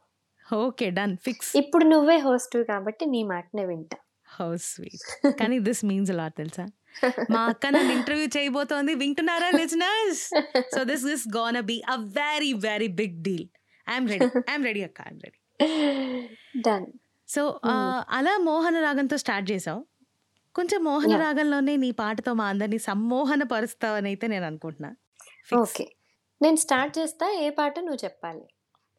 Okay 0.54 0.90
done. 0.90 1.16
ఫిక్స్. 1.16 1.56
ఇప్పుడు 1.56 1.85
నువ్వే 1.85 2.16
హోస్ట్ 2.16 2.56
కాబట్టి 2.56 3.06
నీ 3.06 3.23
మాటనే 3.23 3.64
వింటా. 3.64 3.99
House 4.28 4.75
sweet. 4.75 5.04
కానీ 5.40 5.59
దిస్ 5.59 5.85
మీన్స్ 5.85 6.11
అలాట్ 6.11 6.37
తెలుసా? 6.37 6.66
మా 7.30 7.44
అక్క 7.44 7.66
నన్ను 7.66 7.92
ఇంటర్వ్యూ 7.92 8.26
చేయబోతోంది. 8.26 8.94
వింటున్నారా 8.94 9.50
listeners? 9.50 10.30
So 10.76 10.85
this 10.85 11.06
is 11.06 11.37
gonna 11.37 11.62
be 11.62 11.83
a 11.88 11.97
very 11.97 12.52
very 12.52 12.88
big 12.88 13.23
deal 13.23 13.49
I'm 13.90 14.09
ready 14.09 14.26
I'm 14.50 14.64
ready 14.64 14.85
అక్క. 14.85 15.00
ఐఎమ్ 15.00 15.21
రెడీ 15.21 15.38
డన్ 16.61 16.87
సో 17.28 17.61
అలా 18.11 18.38
మోహన 18.38 18.80
రాగంతో 18.80 19.16
స్టార్ట్ 19.16 19.50
చేసావు. 19.50 19.87
కొంచెం 20.54 20.84
మోహన. 20.84 21.16
రాగంలోనే 21.16 21.76
నీ 21.76 21.90
పాటతో 21.90 22.34
మా 22.34 22.46
అందరినీ 22.46 22.78
సమ్మోహన 22.78 23.42
పరుస్తావని 23.42 24.08
అయితే 24.08 24.26
నేను 24.26 24.46
అనుకుంటున్నా 24.46 24.96
ఓకే. 25.56 25.87
నేను 26.42 26.56
స్టార్ట్ 26.56 26.99
చేస్తా 26.99 27.32
ఏ 27.32 27.50
పాట 27.50 27.78
నువ్వు 27.78 28.04
చెప్పాలి? 28.04 28.44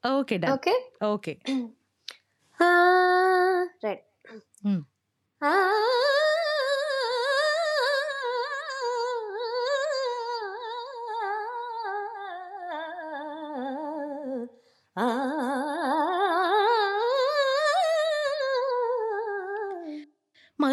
Okay 0.05 0.37
done. 0.37 0.51
ఓకే? 0.51 0.73
ఓకే. 1.03 1.39
మధుర 5.41 6.24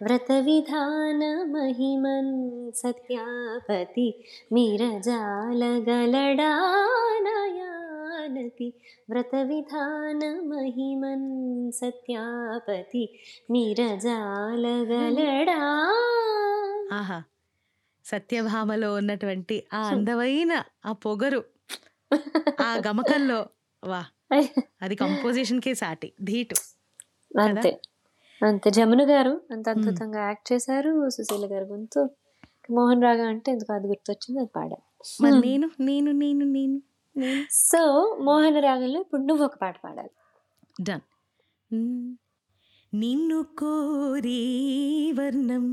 వ్రత 0.00 0.32
విధాన 0.46 1.46
మహిమన్ 1.46 2.74
సత్యాపతి 2.74 4.24
మీరజాలగలడా 4.52 6.50
నయానతి 7.26 8.74
వ్రత 9.10 9.34
విధాన 9.50 10.48
మహిమన్ 10.48 11.72
సత్యాపతి 11.72 13.20
మీరజాలగలడా 13.50 15.56
ఆహా 16.92 17.22
సత్యభామలో 18.04 18.94
ఉన్నటువంటి 18.94 19.62
ఆ 19.72 19.88
అందమైన 19.88 20.64
ఆ 20.84 20.96
పొగరు 21.04 21.44
ఆ 22.60 22.80
గమకంలో 22.86 23.46
వా 23.82 24.04
అది 24.82 24.96
కంపోజిషన్ 25.00 25.60
కే 25.60 25.74
సాటి 25.74 26.12
ధీటు 26.24 26.54
అంతే. 27.30 27.78
అంతే. 28.40 28.68
జమున 28.70 29.02
గారు 29.10 29.32
అంత 29.50 29.66
అద్భుతంగా 29.68 30.20
యాక్ట్ 30.24 30.48
చేశారు. 30.52 30.92
సుశీల 31.10 31.46
గారు 31.52 31.64
గొంతు. 31.64 32.00
మోహన్ 32.70 33.02
రాగా 33.02 33.24
అంటే 33.28 33.48
ఎందుకు 33.52 33.72
అది 33.72 33.86
గుర్తొచ్చింది 33.86 34.38
అది 34.40 34.50
పాడా 34.56 34.78
మరి 35.20 35.36
నేను 35.40 35.66
నేను 35.80 36.10
నేను 36.12 36.44
నేను 36.46 36.76
సో 37.66 37.82
మోహన 38.20 38.58
రాగంలో 38.58 39.00
ఇప్పుడు 39.00 39.22
నువ్వు 39.22 39.44
ఒక 39.44 39.56
పాట 39.56 39.76
పాడాలి. 39.84 40.12
డన్ 40.82 41.04
నిన్ను 42.92 43.42
కోరి 43.58 44.40
వర్ణం 45.18 45.64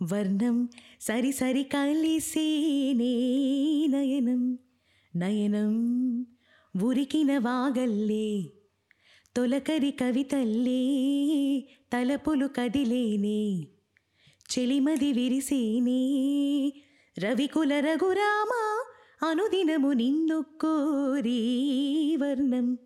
వర్ణం 0.00 0.56
సరి 1.00 1.32
సరి 1.32 1.64
కలిసి 1.74 2.46
నీ 2.92 3.12
నయనం 3.90 4.42
నయనం 5.14 5.74
ఉరికిన 6.74 7.38
వాగల్లే 7.38 8.26
తొలకరి 9.36 9.90
కవితల్లే 9.90 10.82
తలపులు 11.92 12.46
కదిలేనే 12.46 13.66
చెలిమది 14.52 15.12
విరిసేనే. 15.12 16.02
రవికుల 17.18 17.80
రఘురామ 17.80 18.50
అనుదినము 19.26 19.92
నిన్ను 19.92 20.44
కోరి 20.60 21.42
వర్ణం 22.20 22.78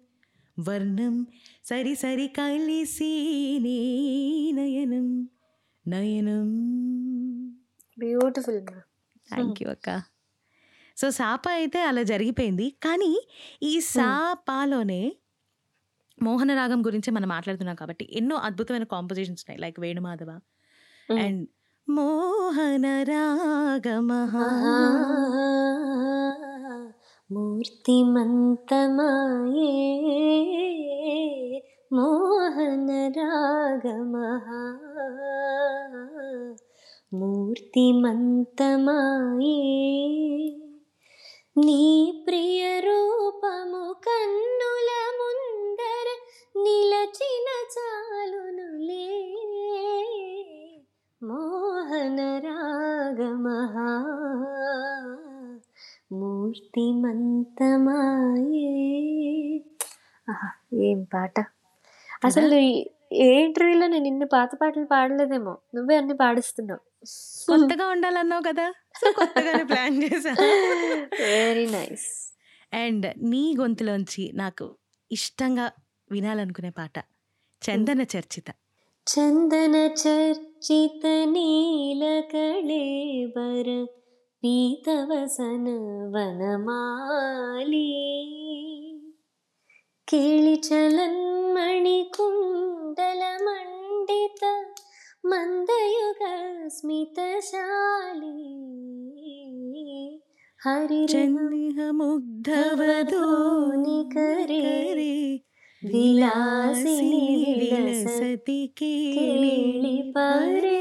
వర్ణం 0.68 1.26
సరి 1.64 1.94
సరి 1.94 2.28
కలిసేనే 2.28 3.78
నయనం 4.54 5.28
నయనం. 5.88 6.48
బ్యూటిఫుల్ 7.98 8.60
థ్యాంక్ 9.28 9.62
యూ 9.62 9.70
అక్క. 9.70 10.02
సో 10.96 11.10
సాప 11.10 11.48
అయితే 11.48 11.82
అలా 11.82 12.02
జరిగిపోయింది. 12.02 12.70
కానీ 12.70 13.28
ఈ 13.62 13.80
సాపాలోనే 13.80 15.16
మోహన 16.18 16.50
రాగం 16.54 16.80
గురించి 16.87 17.11
మనం 17.11 17.28
మాట్లాడుతున్నాం 17.28 17.76
కాబట్టి 17.76 18.04
ఎన్నో 18.12 18.37
అద్భుతమైన 18.46 18.85
కాంపోజిషన్స్ 18.92 19.44
ఉన్నాయి 19.44 19.61
లైక్ 19.61 19.78
వేణుమాధవ 19.80 20.30
అండ్ 21.16 21.42
మోహన 21.88 22.87
రాగమహా 23.08 24.46
మూర్తిమంతమాయే 27.30 28.64
మోహన 31.90 32.90
రాగమహా 33.18 34.61
మూర్తిమంతమాయే 38.28 39.58
నీ 41.56 41.82
ప్రియ 42.26 42.62
రూపము 42.80 43.85
కన్నుల 44.06 44.90
ముందర 45.76 46.09
నిలచిన 46.56 47.47
చాలునులే 47.75 49.06
మోహన 51.23 52.18
రాగమహా 52.45 53.88
మూర్తిమంతమాయే. 56.12 57.50
ఆహా, 60.28 60.49
ఏం 60.83 61.04
పాట? 61.14 61.37
అసలు 62.25 62.54
ఏ 62.54 63.28
ఇంటర్వ్యూలో 63.42 63.87
నేను 63.87 64.06
ఇన్ని 64.06 64.26
పాత 64.26 64.50
పాటలు 64.54 64.87
పాడలేదేమో. 64.87 65.54
నువ్వే 65.75 65.97
అన్ని 65.97 66.14
పాడిస్తున్నావు. 66.14 66.83
కొత్తగా 67.49 67.88
ఉండాలన్నావు 67.88 68.42
కదా? 68.42 68.66
సో 69.00 69.06
కొత్తగానే 69.12 69.64
ప్లాన్ 69.64 70.02
చేశా 70.04 70.33
వెరీ 71.23 71.66
నైస్ 71.71 72.09
అండ్ 72.73 73.06
నీ 73.25 73.45
గొంతులోంచి 73.61 74.25
నాకు 74.35 74.66
ఇష్టంగా 75.11 75.65
వినాలనుకునే 76.11 76.69
పాట 76.69 76.97
చందన 77.61 78.01
చర్చిత 78.13 78.50
చందన 79.07 79.75
చర్చిత 80.01 81.05
నీల 81.25 82.03
కళేబర 82.31 83.67
పీతవసన 84.43 85.65
వనమాలి 86.15 87.88
కేళిచలన్మణి 90.07 92.00
కుండల 92.15 93.23
మండిత 93.41 94.43
మందయుగ 95.25 96.21
హరి 100.60 101.06
విలసతి 105.84 107.12
కేళి 108.78 110.12
పరే. 110.16 110.80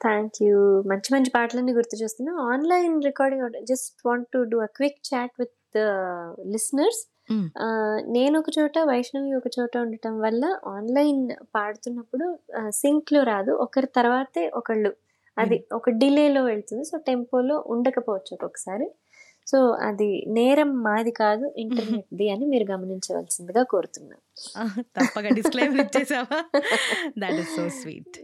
థ్యాంక్ 0.00 0.42
యూ 0.42 0.82
మంచి 0.90 1.14
మంచి 1.14 1.30
పాటలన్నీ 1.34 1.72
గుర్తు 1.72 2.02
చేస్తున్నా. 2.02 2.32
Online 2.52 3.04
recording 3.04 3.66
just 3.66 4.06
want 4.06 4.26
to 4.34 4.38
do 4.52 4.58
a 4.58 4.68
quick 4.76 5.00
chat 5.10 5.30
with 5.40 5.78
listeners. 6.52 7.02
నేను 8.16 8.38
ఒక 8.38 8.46
చోట 8.58 8.72
వైష్ణవి 8.90 9.34
ఒక 9.34 9.48
చోట 9.60 9.78
ఉండటం 9.78 10.20
వల్ల 10.20 10.58
ఆన్లైన్ 10.66 11.30
పాడుతున్నప్పుడు 11.54 12.38
సింక్లో 12.82 13.22
రాదు. 13.22 13.52
ఒకరి 13.66 13.88
తర్వాతే 13.96 14.50
ఒకళ్ళు. 14.60 14.92
అది 15.36 15.56
ఒక 15.72 15.90
డిలేలో 16.02 16.42
వెళ్తుంది. 16.44 16.84
సో 16.84 16.96
టెంపోలో 17.08 17.56
ఉండకపోవచ్చు 17.66 18.30
ఒక్కొక్కసారి. 18.36 18.88
సో 19.46 19.58
అది 19.88 20.08
నేరం 20.28 20.70
మాది 20.82 21.12
కాదు 21.22 21.46
ఇంటర్నెట్ది 21.58 22.26
అని 22.30 22.44
మీరు 22.46 22.66
గమనించవలసిందిగా 22.72 23.62
కోరుతున్నాను. 23.62 24.22
తప్పగా 24.96 25.30
disclaimer 25.38 25.82
ఇచ్చేసావా? 25.86 26.38
That 27.18 27.38
is 27.42 27.54
so 27.56 27.64
sweet 27.80 28.18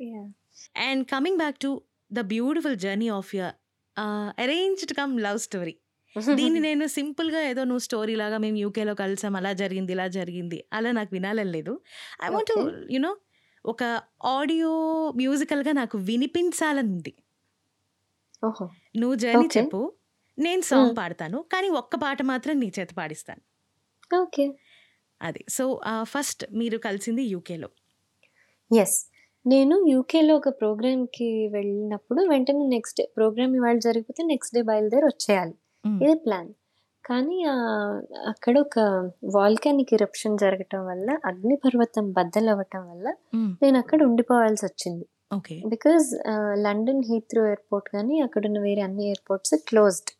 and 0.88 1.04
coming 1.14 1.40
back 1.42 1.58
to 1.58 1.70
the 2.10 2.22
beautiful 2.34 2.76
journey 2.76 3.08
of 3.20 3.32
your 3.34 3.54
arranged 4.44 4.94
come 5.00 5.12
love 5.26 5.40
story 5.48 5.74
దీన్ని 6.38 6.60
నేను 6.60 6.84
సింపుల్గా 6.86 7.40
ఏదో 7.48 7.62
నువ్వు 7.64 7.82
స్టోరీ 7.86 8.14
లాగా 8.20 8.36
మేము 8.38 8.56
యూకేలో 8.56 8.92
కలిసాం 9.00 9.34
అలా 9.36 9.50
జరిగింది 9.52 9.92
ఇలా 9.92 10.06
జరిగింది 10.18 10.58
అలా 10.72 10.90
నాకు 10.92 11.10
వినాలని 11.16 11.52
లేదు. 11.56 11.72
I 12.24 12.28
want. 12.34 12.52
యునో 12.94 13.10
ఒక 13.66 14.02
ఆడియో 14.24 14.70
మ్యూజికల్గా 15.16 15.72
నాకు 15.72 15.98
వినిపించాలని 15.98 16.88
ఉంది 16.88 17.14
ఓహో. 18.46 18.70
నువ్వు 18.96 19.14
జర్నీ. 19.14 19.48
చెప్పు. 19.58 19.92
నేను 20.38 20.60
సాంగ్. 20.60 20.96
పాడతాను 20.98 21.42
కానీ 21.52 21.68
ఒక్క 21.68 21.96
పాట 21.96 22.22
మాత్రం 22.22 22.60
నీ 22.60 22.72
చేత 22.80 22.88
పాడిస్తాను. 22.98 23.40
ఓకే. 24.22 24.52
అది. 25.22 25.44
సో 25.48 25.80
ఫస్ట్ 26.02 26.44
మీరు 26.52 26.78
కలిసింది 26.78 27.22
యూకేలో. 27.22 27.68
ఎస్ 28.80 29.06
నేను 29.46 29.86
యూకేలో 29.88 30.36
ఒక 30.36 30.48
ప్రోగ్రామ్కి 30.48 31.48
వెళ్ళినప్పుడు 31.48 32.22
వెంటనే 32.30 32.66
నెక్స్ట్ 32.68 33.00
డే 33.00 33.12
ప్రోగ్రామ్ 33.16 33.56
ఇవాళ 33.56 33.78
జరిగిపోతే 33.78 34.24
నెక్స్ట్ 34.24 34.54
డే 34.54 34.62
బయలుదేరి 34.62 35.06
వచ్చేయాలి. 35.06 35.54
ఇది 36.04 36.14
ప్లాన్. 36.14 36.54
కానీ 37.06 37.38
అక్కడ 38.26 38.54
ఒక 38.58 38.78
వాల్కానిక్ 39.36 39.92
ఇరప్షన్ 39.92 40.38
జరగటం 40.38 40.80
వల్ల 40.86 41.08
అగ్నిపర్వతం 41.24 42.06
బద్దలవ్వటం 42.12 42.82
వల్ల 42.88 43.06
నేను 43.62 43.76
అక్కడ 43.78 44.00
ఉండిపోవాల్సి 44.02 44.64
వచ్చింది. 44.66 45.04
Okay. 45.32 45.54
Because 45.66 46.08
London 46.58 47.02
Heathrow 47.02 47.42
airport 47.46 47.88
కానీ 47.88 48.16
అక్కడున్న 48.20 48.58
వేరే 48.58 48.82
అన్ని 48.82 49.04
airports 49.04 49.54
closed 49.68 50.12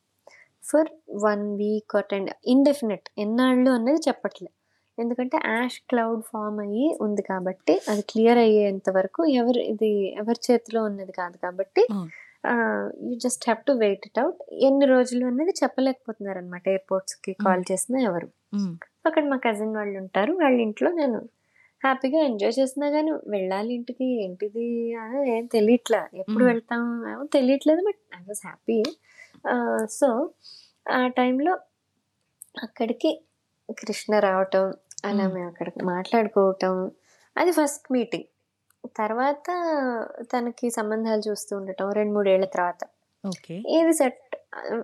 for 0.65 0.89
one 1.25 1.45
week 1.57 1.95
or 1.97 2.07
ten 2.11 2.29
indefinite 2.47 3.09
ఎన్నాళ్ళు 3.19 3.71
అనేది 3.71 4.01
చెప్పట్లే. 4.09 4.51
ఎందుకంటే 4.99 5.37
యాష్ 5.47 5.79
క్లౌడ్ 5.91 6.23
ఫామ్ 6.23 6.59
అయ్యి 6.61 6.87
ఉంది 7.01 7.23
కాబట్టి 7.23 7.75
అది 7.89 8.03
క్లియర్ 8.03 8.39
అయ్యేంత 8.39 8.91
వరకు 8.91 9.23
ఎవరు 9.41 9.61
ఇది 9.73 9.91
ఎవరి 10.23 10.41
చేతిలో 10.47 10.81
ఉన్నది 10.85 11.13
కాదు 11.13 11.37
కాబట్టి. 11.37 11.83
You 13.05 13.15
just 13.15 13.45
have 13.49 13.65
to 13.65 13.73
wait 13.73 14.01
it 14.07 14.19
out 14.19 14.55
ఎన్ని 14.55 14.87
రోజులు 14.87 15.27
అనేది 15.27 15.51
చెప్పలేకపోతున్నారు 15.51 16.39
అనమాట 16.39 16.69
ఎయిర్పోర్ట్స్కి 16.69 17.33
కాల్ 17.33 17.65
చేసినా 17.73 18.01
ఎవరు. 18.01 18.29
అక్కడ 19.07 19.25
మా 19.25 19.37
కజిన్ 19.37 19.77
వాళ్ళు 19.77 19.99
ఉంటారు. 19.99 20.33
వాళ్ళ 20.33 20.61
ఇంట్లో 20.61 20.93
నేను 20.93 21.19
హ్యాపీగా 21.85 22.19
ఎంజాయ్ 22.19 22.53
చేసినా 22.59 22.91
కానీ 22.91 23.13
వెళ్ళాలి 23.27 23.75
ఇంటికి 23.75 24.25
ఏంటిది? 24.25 24.95
అని 24.95 25.37
ఏం 25.37 25.47
తెలియట్లే. 25.47 25.99
ఎప్పుడు 26.15 26.45
Mm. 26.45 26.51
వెళ్తాం? 26.51 27.11
ఏమో 27.11 27.25
తెలియట్లేదు 27.25 27.81
but 27.81 28.01
I 28.17 28.21
was 28.21 28.47
happy 28.47 28.79
so 29.91 30.31
ఆ 30.91 31.07
టైంలో 31.09 31.59
అక్కడికి 32.63 33.21
కృష్ణ 33.71 34.19
రావటం 34.19 34.73
అలా. 35.05 35.29
మేము 35.29 35.47
అక్కడ 35.47 35.69
మాట్లాడుకోవటం 35.85 36.91
అది 37.37 37.53
ఫస్ట్ 37.53 37.93
మీటింగ్ 37.93 38.25
తర్వాత 38.97 39.49
తనకి 40.33 40.71
సంబంధాలు 40.71 41.23
చూస్తూ 41.29 41.57
ఉండటం 41.57 41.91
రెండు 41.91 42.13
మూడేళ్ళ 42.13 42.45
తర్వాత. 42.45 42.81
ఏది 43.77 43.93
సెట్ 43.93 44.23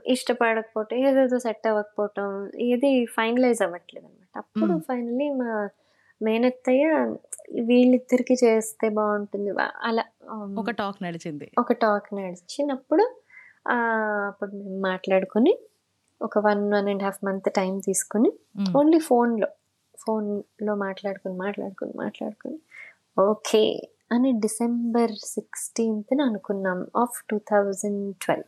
ఇష్టపడకపోవటం 0.06 0.96
ఏదేదో 0.96 1.38
సెట్ 1.38 1.66
అవ్వకపోవటం 1.66 2.26
ఏది 2.60 3.06
ఫైనలైజ్ 3.06 3.62
అవ్వట్లేదు 3.62 4.06
అనమాట 4.06 4.38
అప్పుడు. 4.38 4.78
ఫైనలీ 4.78 5.30
మా 5.30 5.50
మేనత్తయ్య 6.20 6.86
వీళ్ళిద్దరికి 7.60 8.34
చేస్తే 8.44 8.88
బాగుంటుంది. 8.88 9.50
అలా 9.82 10.04
ఒక 10.58 10.70
టాక్ 10.70 11.02
నడిచింది. 11.02 11.50
ఒక 11.58 11.72
టాక్ 11.72 12.14
నడిచినప్పుడు 12.14 13.04
ఆ, 13.66 13.74
అప్పుడు 14.26 14.50
మేము 14.50 14.80
మాట్లాడుకుని 14.80 15.52
ఒక 16.20 16.38
one 16.38 16.72
one 16.72 16.88
and 16.88 17.02
half 17.02 17.24
month 17.24 17.48
time 17.52 17.78
తీసుకుని. 17.78 18.30
ఓన్లీ 18.76 18.98
ఫోన్లో 18.98 19.48
ఫోన్లో 19.98 20.74
మాట్లాడుకుని 20.74 21.36
మాట్లాడుకుని 21.36 21.92
మాట్లాడుకుని 21.96 22.58
ఓకే 23.20 23.62
అని 24.12 24.32
డిసెంబర్ 24.32 25.12
సిక్స్టీన్త్ 25.24 26.22
అనుకున్నాం 26.22 26.86
of 26.96 27.24
two 27.30 27.38
thousand 27.38 28.16
twelve. 28.16 28.44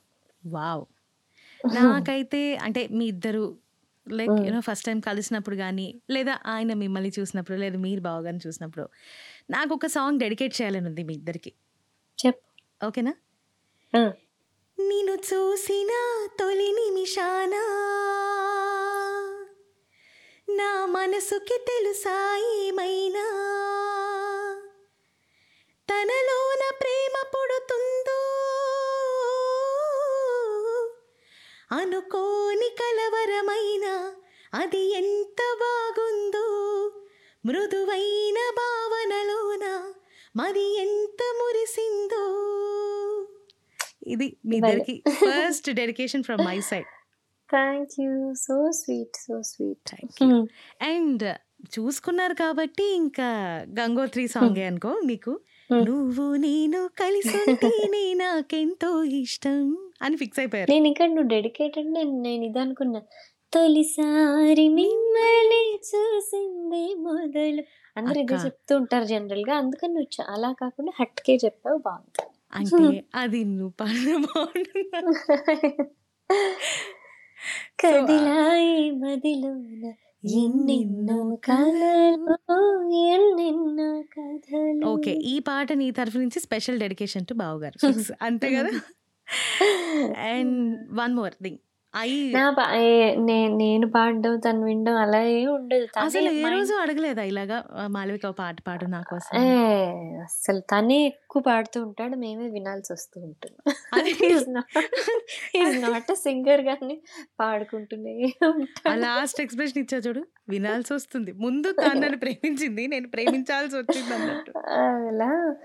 Wow. 0.46 0.84
నాకైతే 1.74 2.56
అంటే 2.56 2.88
మీ 2.88 3.06
ఇద్దరు 3.06 3.56
లైక్. 4.08 4.30
యూనో 4.30 4.60
ఫస్ట్ 4.60 4.86
టైం 4.86 5.00
కలిసినప్పుడు 5.00 5.56
కానీ 5.56 6.00
లేదా 6.10 6.38
ఆయన 6.46 6.74
మిమ్మల్ని 6.74 7.12
చూసినప్పుడు 7.18 7.56
లేదా 7.56 7.78
మీరు 7.78 8.00
బావగారిని 8.00 8.40
చూసినప్పుడు 8.46 8.88
నాకు 9.50 9.74
ఒక 9.74 9.86
సాంగ్ 9.86 10.18
డెడికేట్ 10.18 10.60
చేయాలని 10.60 10.86
ఉంది 10.86 11.02
మీ 11.02 11.14
ఇద్దరికి. 11.14 11.52
చెప్పు. 12.26 12.86
ఓకేనా. 12.86 13.14
నిన్ను 14.78 15.12
చూసిన 15.12 15.88
తొలి 16.40 16.72
నిమిషాన? 16.72 17.54
నా 20.56 20.86
మనసుకి 20.86 21.64
తెలుసా 21.68 22.36
ఏమైనా? 22.64 23.50
తనలోన 25.88 26.74
ప్రేమ 26.80 27.26
పుడుతుందో? 27.28 28.20
అనుకోని 31.72 32.68
కలవరమైన 32.80 34.14
అది 34.54 34.92
ఎంత 34.92 35.56
బాగుందో? 35.60 36.46
మృదువైన 37.46 38.52
భావనలోన 38.58 39.92
మరి 40.36 40.78
ఎంత 40.78 41.22
మురిసిందో? 41.38 42.24
ఇది 44.06 44.36
మీ. 44.46 44.56
ఇద్దరికి 44.56 45.04
first 45.08 45.70
dedication 45.70 46.24
from 46.24 46.44
my 46.44 46.60
side. 46.70 46.86
Thank 47.50 48.00
you. 48.00 48.34
So 48.34 48.72
sweet 48.72 49.16
so 49.16 49.42
sweet. 49.42 49.90
Thank 49.90 50.22
you 50.22 50.46
and 50.82 51.24
చూసుకున్నారు 51.78 52.34
కాబట్టి 52.34 52.84
ఇంకా 52.84 53.28
గంగోత్రి 53.80 54.28
సాంగే 54.28 54.64
అనుకో 54.64 55.00
మీకు. 55.04 55.30
Hmm. 55.30 55.53
నువ్వు 55.72 56.34
నేను 56.36 56.88
కలిసి 56.88 57.50
ఉంటేనే 57.50 58.14
నాకెంతో 58.14 59.04
ఇష్టం 59.04 59.76
అని 60.02 60.16
ఫిక్స్ 60.16 60.38
అయిపోయారు. 60.38 60.70
నేను 60.70 60.88
ఇక్కడ 60.88 61.06
నువ్వు 61.06 61.22
డెడికేటెడ్ 61.22 61.92
నేను 61.92 62.20
నేను 62.20 62.44
ఇది 62.44 62.58
అనుకున్నా. 62.58 63.00
తొలిసారి 63.52 64.68
మిమ్మల్ని 64.68 65.80
చూసింది 65.84 66.94
మొదలు. 66.94 67.62
అందరు 67.96 68.18
ఇదే. 68.18 68.34
చెప్తూ 68.34 68.76
ఉంటారు 68.76 69.04
జనరల్గా. 69.04 69.56
అందుకని 69.56 69.94
నువ్వు 69.94 70.22
చ- 70.22 70.30
అలా 70.30 70.52
కాకుండా 70.52 70.92
హట్కే 71.00 71.38
చెప్పావు 71.44 71.78
బాగుంది. 71.78 72.28
అంటే 72.54 73.06
అది 73.14 73.44
నువ్వు 73.44 73.72
పాడిన 73.80 74.16
బాగుంటుందా 74.16 75.00
కదిలాయి 77.80 78.90
మదిలోన 78.90 79.92
ఎన్నెన్నో 80.24 81.36
కథలు 81.44 82.36
ఎన్నెన్నో 82.94 84.02
కథలు. 84.02 84.86
ఓకే 84.86 85.12
ఈ 85.12 85.38
పాట 85.38 85.72
నీ 85.72 85.90
తరఫు 85.90 86.18
నుంచి 86.18 86.40
స్పెషల్ 86.40 86.80
డెడికేషన్ 86.80 87.26
టు 87.26 87.34
బావు 87.34 87.58
గారు 87.60 87.86
Fix. 87.86 87.98
అంతే. 88.22 88.54
కదా 88.56 88.70
అండ్ 90.18 90.88
వన్ 90.92 91.14
మోర్ 91.14 91.34
థింగ్. 91.42 91.58
నే- 93.18 93.56
నేను 93.56 93.90
పాడడం 93.90 94.38
తను 94.38 94.64
వినడం 94.64 94.96
అలా 94.96 95.22
ఏం 95.22 95.54
ఉండదు. 95.54 95.86
అసలు 95.98 96.30
ఏ 96.30 96.42
రోజు 96.50 96.74
అడగలేదా 96.74 97.22
ఇలాగా 97.22 97.64
మాలవిక 97.86 98.26
పాట 98.26 98.56
పాడు 98.68 98.84
నా 98.84 99.02
కోసం? 99.02 99.38
అసలు 100.22 100.60
తనే 100.60 101.06
ఎక్కువ 101.06 101.42
పాడుతూ 101.42 101.82
ఉంటాడు 101.82 102.16
మేమే 102.16 102.48
వినాల్సి 102.48 102.92
వస్తూ 102.92 103.20
ఉంటుంది. 103.20 103.72
అది- 103.94 104.38
నాట్ 105.90 106.14
సింగర్ 106.14 106.60
గాని 106.60 107.02
పాడుకుంటూనే 107.40 108.12
ఉంటాడు. 108.46 109.00
లాస్ట్ 109.00 109.40
ఎక్స్ప్రెషన్ 109.40 109.78
ఇచ్చా 109.78 109.98
చూడు 109.98 110.26
వినాల్సి 110.48 110.94
వస్తుంది. 110.94 111.32
ముందు 111.32 111.72
తాను 111.72 112.00
నన్ను 112.00 112.18
ప్రేమించింది 112.18 112.86
నేను 112.86 113.08
ప్రేమించాల్సి 113.08 113.76
వచ్చింది 113.76 114.14
అన్నట్టు. 114.14 114.58
అలా 114.58 115.56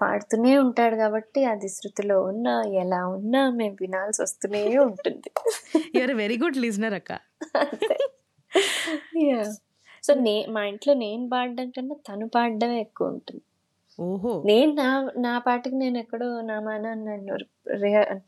పాడుతూనే 0.00 0.58
ఉంటాడు 0.58 0.96
కాబట్టి 0.96 1.44
అది 1.44 1.68
శృతిలో 1.68 2.22
ఉన్నా 2.22 2.62
ఎలా 2.62 3.06
ఉన్నా 3.06 3.50
మేము 3.50 3.76
వినాల్సి 3.80 4.22
వస్తూనే 4.22 4.78
ఉంటుంది. 4.78 5.30
యూఆర్ 5.96 6.14
వెరీ 6.14 6.38
గుడ్ 6.38 6.56
లిజనర్ 6.56 6.94
అక్క. 6.94 7.12
సో 10.04 10.14
నే 10.14 10.46
మా 10.46 10.64
ఇంట్లో 10.64 10.94
నేను 10.94 11.28
పాడడం 11.28 11.70
కన్నా 11.70 11.96
తను 12.08 12.28
పాడడమే 12.28 12.80
ఎక్కువ 12.80 13.08
ఉంటుంది. 13.08 13.42
ఓహో. 14.00 14.42
నేను 14.46 14.72
నా 14.72 15.10
నా 15.18 15.38
పాటకి 15.38 15.74
నేను 15.74 15.98
ఎక్కడో 15.98 16.40
నా 16.40 16.60
మాన 16.60 16.94
నన్ను 16.94 17.36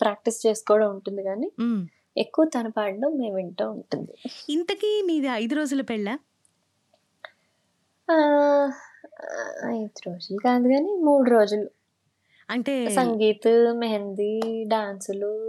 ప్రాక్టీస్ 0.01 0.47
చేసుకోవడం 0.47 0.91
ఉంటుంది 0.91 1.23
కానీ. 1.23 1.51
ఎక్కువ 2.17 2.45
తను 2.45 2.71
పాడడం 2.71 3.11
మేము 3.19 3.35
వింటూ 3.35 3.71
ఉంటుంది. 3.71 4.13
ఇంతకీ 4.49 5.03
మీది 5.07 5.27
ఐదు 5.27 5.55
రోజుల 5.55 5.83
పెళ్ళ? 5.83 6.09
ఐదు 9.67 10.11
రోజులు. 10.11 10.39
కాదు 10.45 10.69
కానీ 10.69 10.97
మూడు 11.05 11.31
రోజులు. 11.31 11.71
అంటే 12.51 12.89
సంగీత్ 12.89 13.75
మెహందీ 13.77 14.65
డాన్సులు 14.65 15.43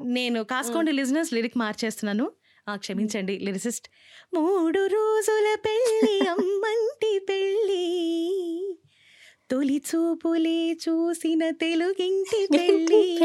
నేను 0.00 0.44
కాసుకోండి 0.44 0.92
లిజినెస్ 0.92 1.32
లిరిక్ 1.32 1.58
మార్చేస్తున్నాను. 1.58 2.30
ఆ, 2.68 2.76
క్షమించండి 2.76 3.38
లిరిసిస్ట్. 3.38 3.88
మూడు 4.34 4.78
రోజుల 4.78 5.56
పెళ్ళి 5.64 6.28
అమ్మంటి 6.28 7.26
పెళ్ళి. 7.28 7.84
తొలి 9.50 9.82
చూపులే 9.88 10.72
చూసిన 10.72 11.50
తెలుగింటి 11.50 12.48
పెళ్ళి. 12.58 13.24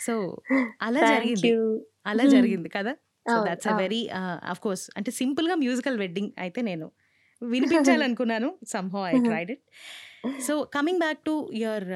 సో 0.00 0.36
అలా 0.82 1.00
జరిగింది. 1.14 1.80
అలా. 2.06 2.24
జరిగింది 2.28 2.68
కదా? 2.68 2.96
So 3.28 3.44
that's 3.50 3.66
a. 3.66 3.76
Very 3.76 4.08
of 4.44 4.60
course. 4.60 4.90
అంటే 4.96 5.10
సింపుల్గా 5.10 5.54
మ్యూజికల్ 5.54 5.98
వెడ్డింగ్ 5.98 6.30
అయితే 6.38 6.62
నేను 6.62 6.92
వినిపించాలనుకున్నాను. 7.42 8.58
Somehow 8.66 9.04
I 9.06 9.18
tried 9.24 9.50
it. 9.50 9.64
So 10.40 10.64
coming 10.74 10.98
back 10.98 11.18
to 11.18 11.50
your 11.54 11.88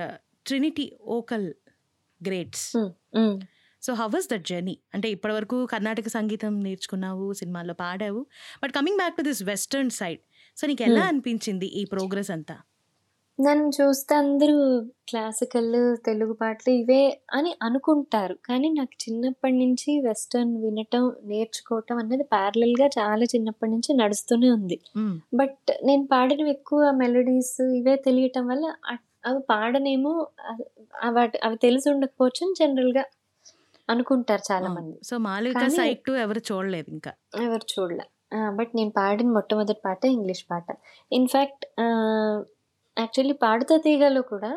trinity 0.47 0.92
vocal 1.03 1.55
greats. 2.21 2.77
So 3.83 3.95
how 3.95 4.07
was 4.07 4.29
that 4.33 4.45
journey? 4.45 4.79
అంటే 4.95 5.11
ఇప్పటివరకు 5.11 5.66
కర్ణాటక 5.66 6.09
సంగీతం 6.09 6.62
నేర్చుకున్నావు 6.62 7.33
సినిమాల్లో 7.33 7.75
పాడావు. 7.75 8.27
But 8.62 8.73
coming 8.73 8.97
back 8.97 9.16
to 9.16 9.23
this 9.23 9.42
western 9.42 9.90
side. 9.90 10.21
So 10.57 10.66
నీకు 10.66 10.83
ఎలా. 10.83 11.01
అనిపించింది 11.03 11.66
ఈ 11.66 11.85
ప్రోగ్రెస్ 11.85 12.31
అంతా? 12.31 12.57
నన్ను 13.40 13.68
చూస్తే 13.68 14.14
అందరూ 14.14 14.85
క్లాసికల్ 15.09 15.97
తెలుగు 16.07 16.33
పాటలు 16.33 16.75
ఇవే 16.75 17.21
అని 17.33 17.55
అనుకుంటారు. 17.62 18.35
కానీ 18.35 18.68
నాకు 18.68 19.11
చిన్నప్పటి 19.11 19.53
నుంచి 19.53 20.01
వెస్టర్న్ 20.01 20.64
వినటం 20.64 21.12
నేర్చుకోవటం 21.25 21.97
అనేది 21.97 22.23
parallel 22.23 22.83
గా 22.83 22.87
చాలా 22.87 23.23
చిన్నప్పటి 23.23 23.71
నుంచి 23.71 23.95
నడుస్తూనే 23.95 24.51
ఉంది. 24.51 24.81
బట్ 25.35 25.73
నేను 25.85 26.09
పాడినవి 26.12 26.51
ఎక్కువ 26.51 26.90
మెలడీస్ 26.90 27.62
ఇవే 27.62 27.97
తెలియటం 27.97 28.47
వల్ల 28.47 28.75
అవి 29.27 29.38
పాడనేమో 29.51 30.27
వాటి- 31.09 31.40
అవి 31.45 31.57
తెలిసి 31.57 31.90
ఉండకపోవచ్చు 31.90 32.47
అని 32.47 32.55
జనరల్గా 32.59 33.05
అనుకుంటారు 33.90 34.53
చాలా. 34.53 34.68
మంది. 34.68 34.97
సో 35.05 35.18
టు 36.07 36.12
ఎవరు 36.12 36.38
చూడలేదు 36.38 36.90
ఇంకా? 36.90 37.12
ఎవరు 37.42 37.81
చూడలే. 37.81 38.05
బట్ 38.51 38.68
నేను 38.75 38.90
పాడిన 38.90 39.31
మొట్టమొదటి 39.31 39.81
పాట 39.85 40.05
ఇంగ్లీష్ 40.05 40.45
పాట. 40.51 40.66
ఇన్ఫ్యాక్ట్ 41.12 41.66
యాక్చువల్లీ 42.97 43.35
పాడుతా 43.43 43.77
తీగలో 43.79 44.23
కూడా. 44.31 44.51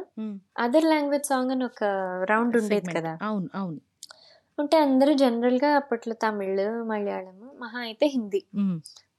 అదర్ 0.57 0.85
లాంగ్వేజ్ 0.85 1.25
సాంగ్ 1.25 1.51
అని 1.51 1.65
ఒక 1.65 1.83
రౌండ్ 2.31 2.55
ఉండేది. 2.57 2.89
కదా 2.97 3.13
అవును 3.21 3.49
అవును 3.53 3.79
ఉంటే 4.57 4.77
అందరూ 4.77 5.13
జనరల్గా 5.13 5.69
అప్పట్లో 5.75 6.15
తమిళ్ 6.21 6.61
మలయాళం 6.87 7.37
మహా 7.59 7.79
అయితే 7.79 8.05
హిందీ. 8.07 8.41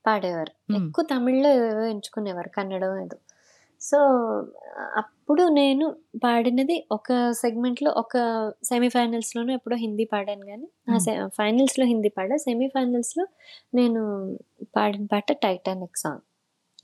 పాడేవారు. 0.04 0.52
ఎక్కువ 0.76 1.04
తమిళ్ళో 1.04 1.50
ఏవో 1.60 1.84
ఎంచుకునేవారు 1.86 2.48
కన్నడం 2.48 2.92
ఏదో 2.98 3.16
సో 3.80 3.98
అప్పుడు 4.96 5.42
నేను 5.52 5.86
పాడినది 6.24 6.76
ఒక 6.90 7.08
segment 7.40 7.78
లో 7.82 7.90
ఒక 7.96 8.14
సెమీఫైనల్స్లోనే 8.64 9.52
ఎప్పుడో 9.54 9.76
హిందీ 9.76 10.04
పాడాను 10.04 10.44
కానీ 10.46 10.66
ఆ 10.88 10.96
Hmm. 10.96 11.28
ఫైనల్స్లో 11.36 11.84
హిందీ 11.84 12.08
పాడా 12.08 12.36
సెమీఫైనల్స్లో 12.44 13.24
నేను 13.74 14.02
పాడిన 14.76 15.06
పాట 15.12 15.32
టైటానిక్ 15.42 15.98
సాంగ్ 15.98 16.22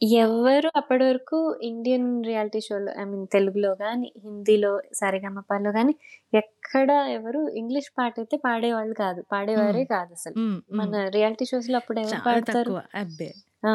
ఎవరు 0.02 0.70
అప్పటి 0.76 1.04
వరకు 1.04 1.38
ఇండియన్ 1.62 2.24
రియాలిటీ 2.24 2.60
షోలో 2.60 2.92
ఐ 3.00 3.04
మీన్ 3.04 3.26
తెలుగులో 3.26 3.74
కానీ 3.74 4.12
హిందీలో 4.24 4.70
సరిగమపాలో 4.92 5.72
కానీ 5.72 5.92
ఎక్కడ 6.32 6.88
ఎవరు 7.10 7.48
ఇంగ్లీష్ 7.54 7.90
పాట 7.98 8.14
అయితే 8.18 8.36
పాడేవాళ్ళు 8.36 8.94
కాదు. 8.94 9.22
పాడేవారే 9.32 9.84
కాదు 9.86 10.12
అసలు. 10.12 10.36
మన 10.80 11.04
రియాలిటీ 11.08 11.44
షోస్లో 11.44 11.76
అప్పుడు 11.76 12.00
ఎవరు 12.00 12.20
పాడతారు? 12.26 12.72
తక్కువ 12.72 12.82
అబ్బే. 12.94 13.30
ఆ, 13.64 13.72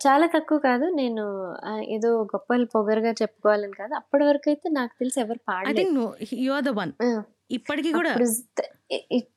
చాలా 0.00 0.26
తక్కువ 0.26 0.58
కాదు. 0.58 0.86
నేను 0.94 1.24
ఏదో 1.88 2.22
గొప్పలు 2.32 2.66
పొగరుగా 2.66 3.12
చెప్పుకోవాలని 3.22 3.72
కాదు. 3.72 3.94
అప్పటి 3.94 4.24
వరకు 4.24 4.48
అయితే 4.48 4.68
నాకు 4.70 4.94
తెలిసి 4.98 5.20
ఎవరు 5.20 5.40
పాడలేదు. 5.48 5.76
Think 5.78 6.34
you 6.42 6.52
are 6.52 6.64
the 6.64 6.72
one 6.80 6.92
ఇప్పటికి 7.50 7.92
కూడా. 7.92 8.16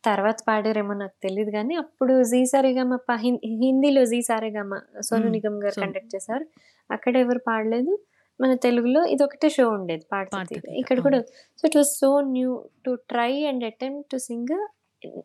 తర్వాత 0.05 0.35
పాడారేమో 0.47 0.93
నాకు 0.93 1.13
తెలియదు 1.23 1.51
కానీ 1.51 1.75
అప్పుడు 1.75 2.23
జీ 2.23 2.45
సారేగమ 2.45 2.95
ప- 2.95 3.15
హిం- 3.15 3.39
హిందీలో 3.45 4.05
జీ 4.05 4.21
సారేగమ 4.21 4.79
సోను. 4.99 5.27
నిగమ్ 5.27 5.63
గారు. 5.63 5.81
కండక్ట్ 5.81 6.15
చేశారు. 6.15 6.45
అక్కడ 6.91 7.17
ఎవరు 7.17 7.39
పాడలేదు. 7.39 7.99
మన 8.41 8.53
తెలుగులో 8.53 9.05
ఇది 9.05 9.23
ఒకటే 9.23 9.49
షో 9.49 9.69
ఉండేది 9.69 10.05
పాడుతా 10.11 10.37
పాడుతుంది 10.37 10.79
ఇక్కడ 10.79 11.01
కూడా 11.01 11.21
so 11.21 11.67
it 11.67 11.77
was 11.77 11.97
so 11.97 12.21
new 12.21 12.65
to 12.85 12.95
try 12.95 13.45
and 13.45 13.63
attempt 13.63 14.11
to 14.11 14.17
sing 14.17 14.67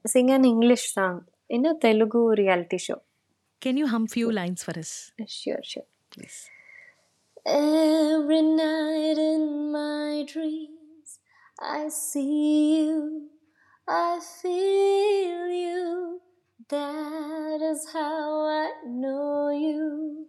sing 0.06 0.30
an 0.30 0.46
English 0.46 0.92
song 0.92 1.20
in 1.50 1.64
Telugu 1.82 2.32
reality 2.32 2.78
show. 2.78 2.96
Can 3.62 3.78
you 3.78 3.86
hum 3.86 4.06
few 4.06 4.30
lines 4.30 4.64
for 4.64 4.78
us 4.78 5.14
sure 5.28 5.78
please 6.16 6.52
Every 7.48 8.42
night 8.42 9.18
in 9.18 9.42
my 9.72 10.22
dreams, 10.22 10.75
I 11.60 11.88
see 11.88 12.86
you, 12.86 13.28
I 13.88 14.20
feel 14.42 15.48
you. 15.48 16.20
That 16.68 17.60
is 17.62 17.88
how 17.92 18.46
I 18.46 18.72
know 18.86 19.50
you. 19.50 20.26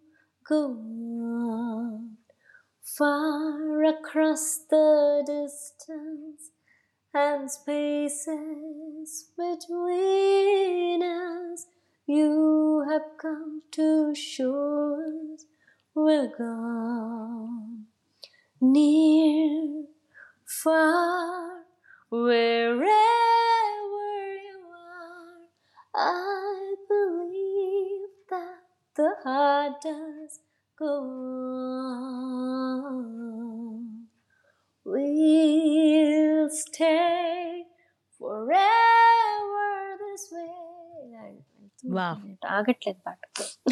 Go 0.47 0.65
on. 0.67 2.17
far 2.83 3.83
across 3.83 4.59
the 4.69 5.23
distance 5.25 6.51
and 7.13 7.51
spaces 7.51 9.31
between 9.37 11.03
us. 11.03 11.65
You 12.05 12.85
have 12.89 13.17
come 13.21 13.63
to 13.71 14.15
show 14.15 15.01
us 15.01 15.45
we're 15.93 16.31
gone. 16.37 17.87
Near, 18.61 19.85
far, 20.56 21.64
wherever 22.12 24.08
you 24.46 24.58
are, 24.98 25.42
I 25.94 26.74
believe 26.88 28.10
that 28.30 28.60
the 28.96 29.10
heart 29.24 29.74
does 29.82 30.32
go 30.78 30.94
on. 32.84 34.06
We'll 34.86 36.48
stay 36.50 37.64
forever 38.20 39.68
this 40.02 40.24
way. 40.32 40.48
Wow. 41.96 42.14
ఆగట్లేదు 42.56 43.00
పాట 43.06 43.20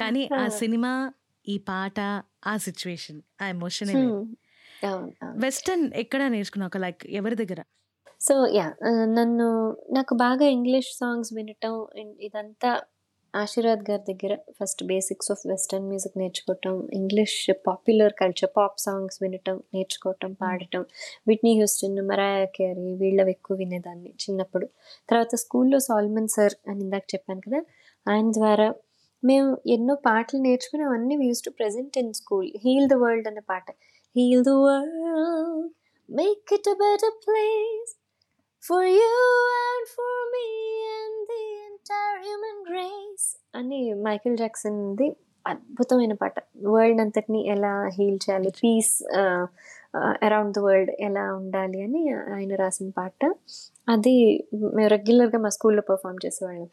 కానీ 0.00 0.22
ఆ 0.38 0.44
cinema 0.60 0.92
ఈ 1.44 1.56
పాట 1.68 1.98
ఆ 2.50 2.54
situation 2.66 3.20
ఆ 3.42 3.46
emotion 3.54 3.92
Hmm. 3.96 4.18
Western 5.43 5.85
ఎక్కడ 5.93 6.21
నేర్చుకున్నావు? 6.27 6.81
లైక్ 6.85 7.03
ఎవరి 7.11 7.35
దగ్గర? 7.35 7.61
సో 8.21 8.35
యా 8.57 8.67
నన్ను 9.17 9.47
నాకు 9.91 10.13
బాగా 10.15 10.45
ఇంగ్లీష్ 10.47 10.91
సాంగ్స్ 10.97 11.31
వినటం 11.33 11.73
ఇదంతా 12.19 12.69
ఆశీర్వాద్ 13.33 13.83
గారి 13.89 14.03
దగ్గర 14.09 14.33
first 14.59 14.81
basics 14.83 15.31
of 15.31 15.41
western 15.47 15.87
music 15.87 16.17
నేర్చుకోవటం 16.17 16.75
English 16.93 17.35
popular 17.67 18.13
culture 18.13 18.51
pop 18.55 18.77
songs 18.79 19.17
వినటం 19.23 19.57
నేర్చుకోవటం 19.73 20.31
పాడటం 20.33 20.83
విట్నీ 21.27 21.51
హ్యూస్టన్ 21.53 21.99
మరాయా 22.07 22.45
క్యారీ 22.57 22.87
వీళ్ళవి 23.01 23.31
ఎక్కువ 23.31 23.57
వినేదాన్ని 23.57 24.11
చిన్నప్పుడు. 24.23 24.67
తర్వాత 25.09 25.35
స్కూల్లో 25.43 25.79
సాల్మన్ 25.79 26.31
సార్ 26.37 26.55
అని 26.69 26.81
ఇందాక 26.81 27.05
చెప్పాను 27.13 27.43
కదా 27.47 27.61
ఆయన 28.05 28.29
ద్వారా 28.31 28.67
మేము 29.23 29.49
ఎన్నో 29.67 29.95
పాటలు 30.07 30.41
నేర్చుకుని 30.41 30.83
అవన్నీ 30.83 31.15
use 31.27 31.43
to 31.43 31.51
present 31.59 31.95
in 31.97 32.13
school 32.13 32.49
heal 32.63 32.87
the 32.89 32.97
world 33.03 33.27
అనే 33.27 33.43
పాట. 33.51 33.67
Heal 34.15 34.43
the 34.43 34.49
world 34.49 35.69
make 36.11 36.53
it 36.53 36.69
a 36.69 36.73
better 36.73 37.15
place 37.27 37.93
for 38.63 38.83
you 38.83 39.15
and 39.61 39.83
for 39.95 40.13
me 40.33 40.45
and 40.93 41.17
the 41.31 41.41
entire 41.69 42.19
human 42.21 42.57
race. 42.77 43.25
అని 43.55 43.93
మైకేల్ 43.93 44.37
జాక్సన్ది 44.37 45.15
అద్భుతమైన 45.47 46.13
పాట 46.13 46.33
వరల్డ్ 46.65 47.01
అంతటిని 47.01 47.47
ఎలా 47.47 47.87
హీల్ 47.87 48.15
చేయాలి? 48.15 48.49
పీస్ 48.49 49.03
అరౌండ్ 50.23 50.53
ద 50.57 50.59
వరల్డ్ 50.59 50.91
ఎలా 50.99 51.35
ఉండాలి 51.35 51.83
అని 51.83 52.13
ఆయన 52.13 52.55
రాసిన 52.55 52.89
పాట. 52.89 53.33
అది 53.89 54.47
మేము 54.73 54.89
రెగ్యులర్గా 54.89 55.39
మా 55.39 55.49
స్కూల్లో 55.49 55.81
పర్ఫామ్ 55.81 56.25
చేసేవాళ్ళం. 56.25 56.69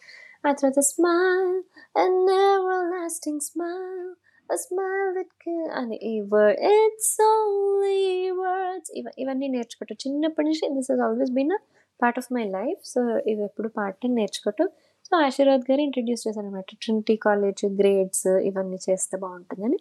ఆ 0.47 0.53
తర్వాత 0.53 0.81
smile 0.81 1.63
and 1.99 2.31
ever 2.31 2.91
lasting 2.91 3.41
smile 3.41 4.11
a 4.51 4.57
smile 4.65 5.11
that 5.17 5.31
can 5.43 5.61
అని 5.81 5.97
ఈ 6.11 6.15
వర్డ్ 6.33 6.59
ఇట్స్ 6.71 7.15
ఓన్లీ 7.27 8.31
వర్డ్స్ 8.41 8.91
ఇవ 9.01 9.11
ఇవన్నీ 9.19 9.49
నేర్చుకోవటం. 9.49 9.97
చిన్నప్పటి 10.05 10.47
నుంచి 10.49 10.65
this 10.77 10.91
he's 10.93 11.03
always 11.07 11.33
been 11.39 11.53
a 11.57 11.61
part 12.03 12.19
of 12.21 12.29
my 12.37 12.45
life 12.57 12.81
so 12.93 13.01
ఇవి 13.33 13.43
ఎప్పుడు 13.49 13.69
పాట 13.79 13.95
నేర్చుకోవటం. 14.19 14.69
సో 15.07 15.13
ఆశీర్వాద్ 15.27 15.65
గారు 15.71 15.81
ఇంట్రడ్యూస్ 15.81 16.25
చేశాను 16.29 16.49
అనమాట 16.49 16.71
ట్రినిటీ 16.85 17.17
కాలేజ్ 17.27 17.63
గ్రేడ్స్ 17.81 18.29
ఇవన్నీ 18.51 18.79
చేస్తే 18.91 19.17
బాగుంటుందని. 19.25 19.79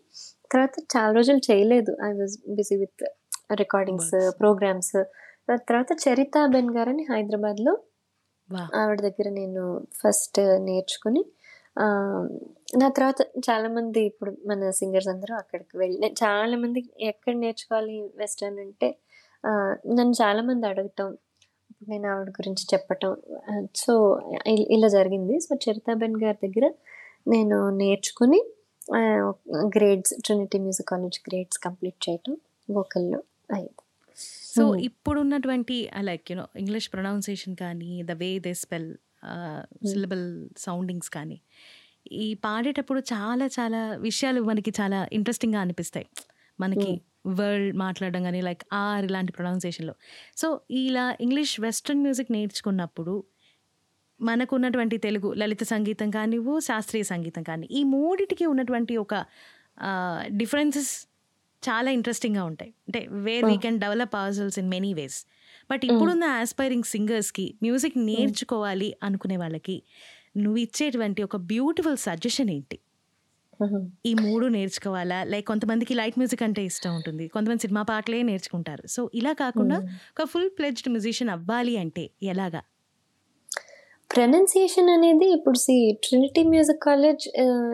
తర్వాత 0.54 0.76
చాలా 0.96 1.12
రోజులు 1.20 1.42
చేయలేదు. 1.52 1.92
I 2.10 2.12
was 2.22 2.36
busy 2.56 2.76
with 2.84 3.04
recordings. 3.64 4.16
Programmes 4.42 4.96
తర్వాత 5.70 5.92
చరిత 6.06 6.38
బెన్ 6.56 6.72
గారని 6.78 7.04
హైదరాబాద్లో 7.12 7.74
ఆవిడ 8.82 9.00
దగ్గర 9.02 9.28
నేను 9.30 9.64
ఫస్ట్ 10.02 10.40
నేర్చుకుని 10.70 11.22
నా 12.80 12.88
తర్వాత 12.90 13.22
చాలా 13.48 13.68
మంది 13.70 14.02
ఇప్పుడు 14.06 14.32
మన 14.46 14.70
సింగర్స్ 14.72 15.08
అందరూ 15.08 15.34
అక్కడికి 15.36 15.76
వెళ్ళి 15.78 15.98
నేను 16.00 16.16
చాలా 16.24 16.56
మంది 16.58 16.80
ఎక్కడ 17.02 17.34
నేర్చుకోవాలి 17.36 17.96
వెస్టర్న్ 18.16 18.60
అంటే 18.60 18.90
నన్ను 19.92 20.16
చాలా 20.22 20.42
మంది 20.42 20.66
అడగటం 20.68 21.10
నేను 21.88 22.08
ఆవిడ 22.08 22.30
గురించి 22.30 22.64
చెప్పటం 22.74 23.12
సో 23.76 23.94
ఇలా 24.72 24.88
జరిగింది 24.90 25.40
సో 25.40 25.56
చరితాబెన్ 25.66 26.18
గారి 26.24 26.40
దగ్గర 26.44 26.66
నేను 27.28 27.58
నేర్చుకుని 27.78 28.40
grades 29.76 30.14
Trinity 30.24 30.60
music 30.60 30.88
college 30.88 31.20
grades 31.28 31.60
complete 31.60 32.10
చేయటం 32.10 32.34
వోకల్లో 32.70 33.20
అయింది 33.54 33.82
సో. 34.54 34.64
ఇప్పుడున్నటువంటి 34.82 35.76
like 36.04 36.32
you know 36.32 36.46
English 36.56 36.88
pronunciation 36.92 37.56
కానీ 37.56 37.92
the 38.04 38.16
way 38.18 38.30
they 38.40 38.54
spell 38.62 38.90
syllable 39.86 40.26
soundings 40.58 41.10
కానీ. 41.10 41.42
ఈ 42.12 42.34
పాడేటప్పుడు 42.34 43.00
చాలా 43.00 43.46
చాలా 43.48 43.82
విషయాలు 43.96 44.42
మనకి 44.42 44.72
చాలా 44.82 45.08
ఇంట్రెస్టింగ్గా 45.14 45.60
అనిపిస్తాయి. 45.62 46.08
మనకి 46.60 47.02
వర్డ్ 47.28 47.76
మాట్లాడడం 47.78 48.24
కానీ 48.24 48.42
లైక్ 48.42 48.64
ఆర్ 48.74 49.06
ఇలాంటి 49.06 49.32
ప్రొనౌన్సియేషన్లో 49.32 49.96
సో 50.38 50.62
ఇలా 50.72 51.16
ఇంగ్లీష్ 51.22 51.62
వెస్ట్రన్ 51.62 52.02
మ్యూజిక్ 52.02 52.32
నేర్చుకున్నప్పుడు 52.32 53.24
మనకు 54.20 54.56
ఉన్నటువంటి 54.56 54.98
తెలుగు 54.98 55.34
లలిత 55.34 55.64
సంగీతం 55.64 56.10
కానివ్వు 56.10 56.60
శాస్త్రీయ 56.60 57.04
సంగీతం 57.04 57.44
కానీ 57.44 57.68
ఈ 57.72 57.84
మూడిటికి 57.84 58.46
ఉన్నటువంటి 58.46 58.98
ఒక 58.98 59.16
డిఫరెన్సెస్ 60.28 60.92
చాలా 61.64 61.92
ఇంట్రెస్టింగ్గా 61.92 62.44
ఉంటాయి. 62.44 62.72
అంటే 62.88 63.08
where 63.10 63.46
we 63.46 63.58
can 63.58 63.80
develop 63.80 64.16
ourselves 64.16 64.60
in 64.60 64.70
many 64.70 64.94
ways 64.94 65.20
but 65.72 65.86
ఇప్పుడున్న 65.86 66.24
ఆస్పైరింగ్ 66.42 66.84
సింగర్స్కి 66.84 67.46
మ్యూజిక్ 67.64 67.98
నేర్చుకోవాలి 67.98 68.90
అనుకునే 69.04 69.38
వాళ్ళకి 69.38 69.78
నువ్వు 70.38 70.58
ఇచ్చేటువంటి 70.58 71.24
ఒక 71.24 71.36
బ్యూటిఫుల్ 71.52 71.98
సజెషన్ 71.98 72.50
ఏంటి? 72.50 72.78
ఈ 74.06 74.12
మూడు 74.22 74.46
నేర్చుకోవాలా? 74.48 75.24
లైక్ 75.24 75.48
కొంతమందికి 75.48 75.94
లైట్ 75.94 76.20
మ్యూజిక్ 76.20 76.44
అంటే 76.44 76.62
ఇష్టం 76.66 76.92
ఉంటుంది. 76.96 77.28
కొంతమంది 77.28 77.62
సినిమా 77.62 77.82
పాటలే 77.82 78.24
నేర్చుకుంటారు. 78.24 78.88
సో 78.88 79.02
ఇలా 79.14 79.34
కాకుండా 79.34 79.78
ఒక 80.14 80.28
ఫుల్ 80.28 80.50
ప్లెజ్డ్ 80.50 80.90
మ్యూజిషియన్ 80.90 81.32
అవ్వాలి 81.32 81.78
అంటే 81.78 82.10
ఎలాగా? 82.24 82.62
ప్రొనౌన్సియేషన్ 84.10 84.90
అనేది 84.90 85.28
ఇప్పుడు 85.32 85.58
see 85.58 85.98
Trinity 86.04 86.42
music 86.44 86.82
college 86.84 87.26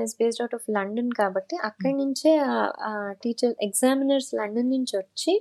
is 0.04 0.14
based 0.20 0.42
out 0.42 0.56
of 0.56 0.68
London 0.72 1.10
కాబట్టి 1.20 1.56
అక్కడి 1.64 1.94
నుంచే 1.94 2.32
టీచర్ 3.24 3.56
ఎగ్జామినర్స్ 3.62 4.30
లండన్ 4.36 4.70
నుంచి 4.70 4.98
వచ్చి. 4.98 5.34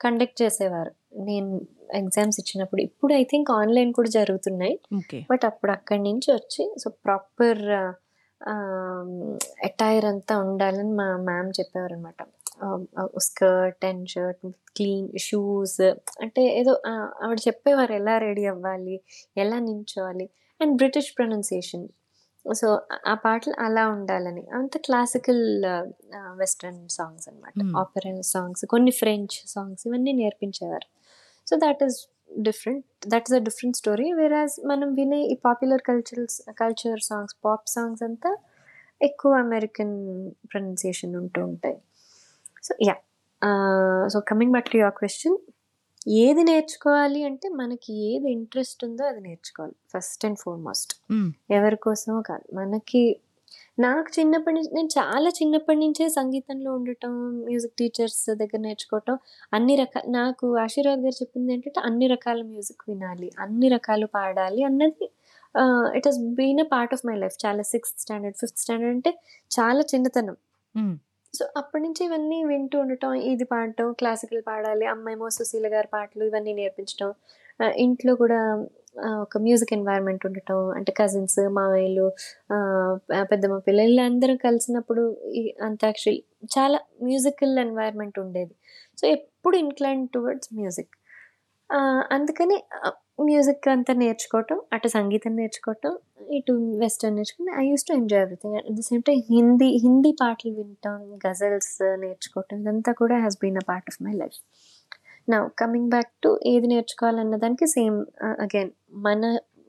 కండక్ట్ 0.00 0.42
చేసేవారు. 0.42 0.92
నేను 1.18 1.60
ఎగ్జామ్స్ 1.94 2.40
ఇచ్చినప్పుడు 2.40 2.80
ఇప్పుడు 2.80 3.14
ఐ 3.14 3.22
థింక్ 3.22 3.50
ఆన్లైన్ 3.50 3.92
కూడా 3.92 4.08
జరుగుతున్నాయి. 4.08 4.78
బట్ 5.30 5.44
అప్పుడు 5.44 5.72
అక్కడి 5.72 6.02
నుంచి 6.02 6.32
వచ్చి 6.32 6.74
సో 6.78 6.90
ప్రాపర్ 6.90 7.62
అటైర్ 9.64 10.04
అంతా 10.04 10.38
ఉండాలని 10.38 10.92
మా 10.92 11.16
మ్యామ్ 11.16 11.52
చెప్పేవారు 11.60 11.94
అనమాట 11.94 12.22
skirt 13.18 13.84
and 13.84 14.08
shirt 14.08 14.46
clean 14.76 15.18
shoes 15.18 15.80
అంటే 16.20 16.42
ఏదో 16.60 16.80
ఆవిడ 17.24 17.38
చెప్పేవారు 17.48 17.92
ఎలా 17.92 18.18
రెడీ 18.18 18.46
అవ్వాలి 18.46 19.00
ఎలా 19.36 19.58
నించోవాలి 19.58 20.30
అండ్ 20.60 20.76
బ్రిటిష్ 20.76 21.10
ప్రొనౌన్సియేషన్ 21.18 21.86
సో 22.54 22.80
ఆ 23.06 23.14
పాటలు 23.14 23.54
అలా 23.60 23.88
ఉండాలని. 23.88 24.46
అంత 24.54 24.76
క్లాసికల్ 24.76 25.64
వెస్ట్రన్ 26.36 26.88
సాంగ్స్ 26.88 27.28
అనమాట. 27.28 27.54
ఆపరల్ 27.76 28.22
సాంగ్స్ 28.22 28.64
కొన్ని 28.64 28.90
ఫ్రెంచ్ 28.90 29.36
సాంగ్స్ 29.46 29.86
ఇవన్నీ 29.86 30.12
నేర్పించేవారు. 30.12 30.88
So 31.48 31.56
that 31.56 31.82
is 31.84 31.98
different 32.40 32.84
that 33.08 33.26
is 33.28 33.34
a 33.34 33.38
different 33.38 33.76
story 33.76 34.12
whereas 34.12 34.66
మనం 34.66 34.94
వినే 34.94 35.20
ఈ 35.22 35.34
popular 35.44 35.82
culturals 35.82 36.42
culture 36.58 37.00
songs 37.02 37.36
pop 37.44 37.68
songs 37.68 38.02
అంతా 38.02 38.38
ఎక్కువ 39.02 39.32
అమెరికన్ 39.34 39.94
ప్రొనౌన్సియేషన్ 40.52 41.16
ఉంటూ 41.16 41.44
ఉంటాయి. 41.44 41.76
So 42.62 42.74
yeah 42.82 42.96
so 44.08 44.20
coming 44.20 44.52
back 44.52 44.70
to 44.70 44.76
your 44.76 44.94
question 44.94 45.36
ఏది 46.08 46.42
నేర్చుకోవాలి 46.42 47.24
అంటే 47.24 47.48
మనకి 47.48 47.92
ఏది 48.08 48.32
ఇంట్రెస్ట్ 48.32 48.84
ఉందో 48.84 49.04
అది 49.04 49.20
నేర్చుకోవాలి 49.20 49.74
ఫస్ట్ 49.94 50.24
అండ్ 50.26 50.38
ఫార్మోస్ట్ 50.38 50.92
ఎవరి 51.50 51.76
కోసమో 51.76 52.22
కాదు 52.22 52.56
మనకి 52.56 53.20
నాకు 53.78 54.08
చిన్నప్పటి 54.14 54.54
నుంచి 54.56 54.70
నేను 54.74 54.90
చాలా 54.96 55.28
చిన్నప్పటి 55.36 55.78
నుంచే 55.82 56.04
సంగీతంలో 56.14 56.70
ఉండటం 56.78 57.12
మ్యూజిక్ 57.42 57.76
టీచర్స్ 57.76 58.22
దగ్గర 58.40 58.60
నేర్చుకోవటం 58.60 59.16
అన్ని 59.52 59.74
రకాల 59.80 60.04
నాకు 60.16 60.46
ఆశీర్వాద్ 60.62 61.02
గారు 61.04 61.16
చెప్పింది 61.20 61.52
ఏంటంటే 61.54 61.80
అన్ని 61.88 62.06
రకాల 62.14 62.40
మ్యూజిక్ 62.50 62.82
వినాలి 62.88 63.28
అన్ని 63.44 63.68
రకాలు 63.74 64.06
పాడాలి 64.16 64.62
అన్నది 64.68 65.06
it 65.96 66.08
has 66.08 66.20
been 66.38 66.60
a 66.60 66.68
part 66.72 66.94
of 66.94 67.04
my 67.06 67.16
life 67.16 67.36
చాలా 67.44 67.62
సిక్స్త్ 67.70 68.00
స్టాండర్డ్ 68.00 68.38
ఫిఫ్త్ 68.40 68.60
స్టాండర్డ్ 68.60 68.94
అంటే 68.94 69.12
చాలా 69.50 69.82
చిన్నతనం. 69.92 70.36
సో 71.34 71.44
అప్పటి 71.56 71.82
నుంచి 71.84 72.02
ఇవన్నీ 72.04 72.38
వింటూ 72.46 72.76
ఉండటం 72.82 73.10
ఇది 73.30 73.46
పాడటం 73.50 73.88
క్లాసికల్ 73.98 74.42
పాడాలి 74.46 74.86
అమ్మాయేమో 74.92 75.28
సుశీల 75.34 75.66
గారి 75.74 75.88
పాటలు 75.92 76.24
ఇవన్నీ 76.24 76.52
నేర్పించడం 76.54 77.10
ఆ, 77.10 77.47
ఇంట్లో 77.76 78.14
కూడా 78.14 78.40
ఒక 79.20 79.38
మ్యూజిక్ 79.38 79.72
ఎన్వైర్న్మెంట్ 79.72 80.26
ఉండటం 80.26 80.70
అంటే 80.70 80.92
కజిన్స్ 80.92 81.40
మావయ్యలు 81.48 82.06
పెద్దమ్మ 83.22 83.58
పిల్లలు 83.58 84.00
అందరూ 84.00 84.34
కలిసినప్పుడు 84.36 85.02
అంత్యాక్షరి 85.62 86.16
చాలా 86.44 86.78
మ్యూజికల్ 87.02 87.58
ఎన్వైర్న్మెంట్ 87.58 88.18
ఉండేది. 88.18 88.54
సో 88.98 89.06
ఎప్పుడు 89.06 89.56
ఇన్క్లైన్ 89.56 90.08
టువర్డ్స్ 90.08 90.50
మ్యూజిక్ 90.54 90.94
అందుకని 92.10 92.56
మ్యూజిక్ 93.20 93.68
అంతా 93.68 93.92
నేర్చుకోవటం 93.94 94.58
అటు 94.72 94.88
సంగీతం 94.88 95.32
నేర్చుకోవటం 95.36 95.92
ఇటు 96.30 96.52
వెస్టర్న్ 96.78 97.16
నేర్చుకుని 97.16 97.50
I 97.56 97.64
used 97.68 97.84
to 97.84 97.92
enjoy 97.92 98.22
everything 98.22 98.56
at 98.56 98.72
the 98.72 98.80
same 98.80 99.02
time 99.02 99.20
Hindi 99.30 99.68
Hindi 99.78 100.12
పాటలు 100.12 100.52
వింటాం 100.52 101.00
గజల్స్ 101.26 101.82
నేర్చుకోవటం 101.98 102.60
ఇదంతా 102.60 102.92
కూడా 102.92 103.18
has 103.18 103.38
been 103.42 103.56
a 103.56 103.64
part 103.68 103.88
of 103.88 103.98
my 104.02 104.12
life 104.12 104.38
నా 105.28 105.38
కమింగ్ 105.58 105.90
బ్యాక్ 105.90 106.10
టు 106.22 106.30
ఏది 106.46 106.66
నేర్చుకోవాలన్న 106.66 107.36
దానికి 107.36 107.66
సేమ్ 107.68 107.98
అగైన్ 108.38 108.72
మన 108.98 109.22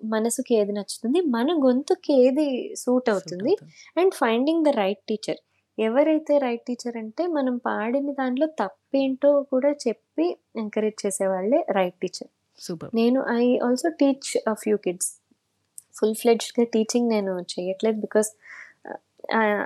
మనసుకి 0.05 0.53
ఏది 0.55 0.73
నచ్చుతుంది 0.73 1.19
మన 1.29 1.55
గొంతుకి 1.63 2.13
ఏది 2.21 2.47
సూట్ 2.75 3.07
అవుతుంది 3.09 3.53
and 3.97 4.13
finding 4.13 4.63
the 4.65 4.73
right 4.77 5.03
teacher 5.09 5.39
ఎవరైతే 5.77 6.33
రైట్ 6.37 6.63
టీచర్ 6.67 6.95
అంటే 6.97 7.23
మనం 7.27 7.55
పాడిన 7.65 8.11
దాంట్లో 8.11 8.47
తప్పేంటో 8.61 9.31
కూడా 9.51 9.71
చెప్పి 9.85 10.25
ఎంకరేజ్ 10.55 10.97
చేసేవాళ్ళే 11.05 11.59
రైట్ 11.71 11.97
టీచర్ 12.01 12.29
సూపర్ 12.59 12.91
నేను 12.95 13.19
I 13.37 13.45
also 13.67 13.89
teach 13.99 14.29
a 14.47 14.55
few 14.63 14.77
kids 14.77 15.11
full 15.97 16.15
ఫ్లెడ్జ్గా 16.15 16.65
teaching 16.73 17.07
నేను 17.09 17.31
చేయట్లేదు 17.49 17.97
because 17.99 18.29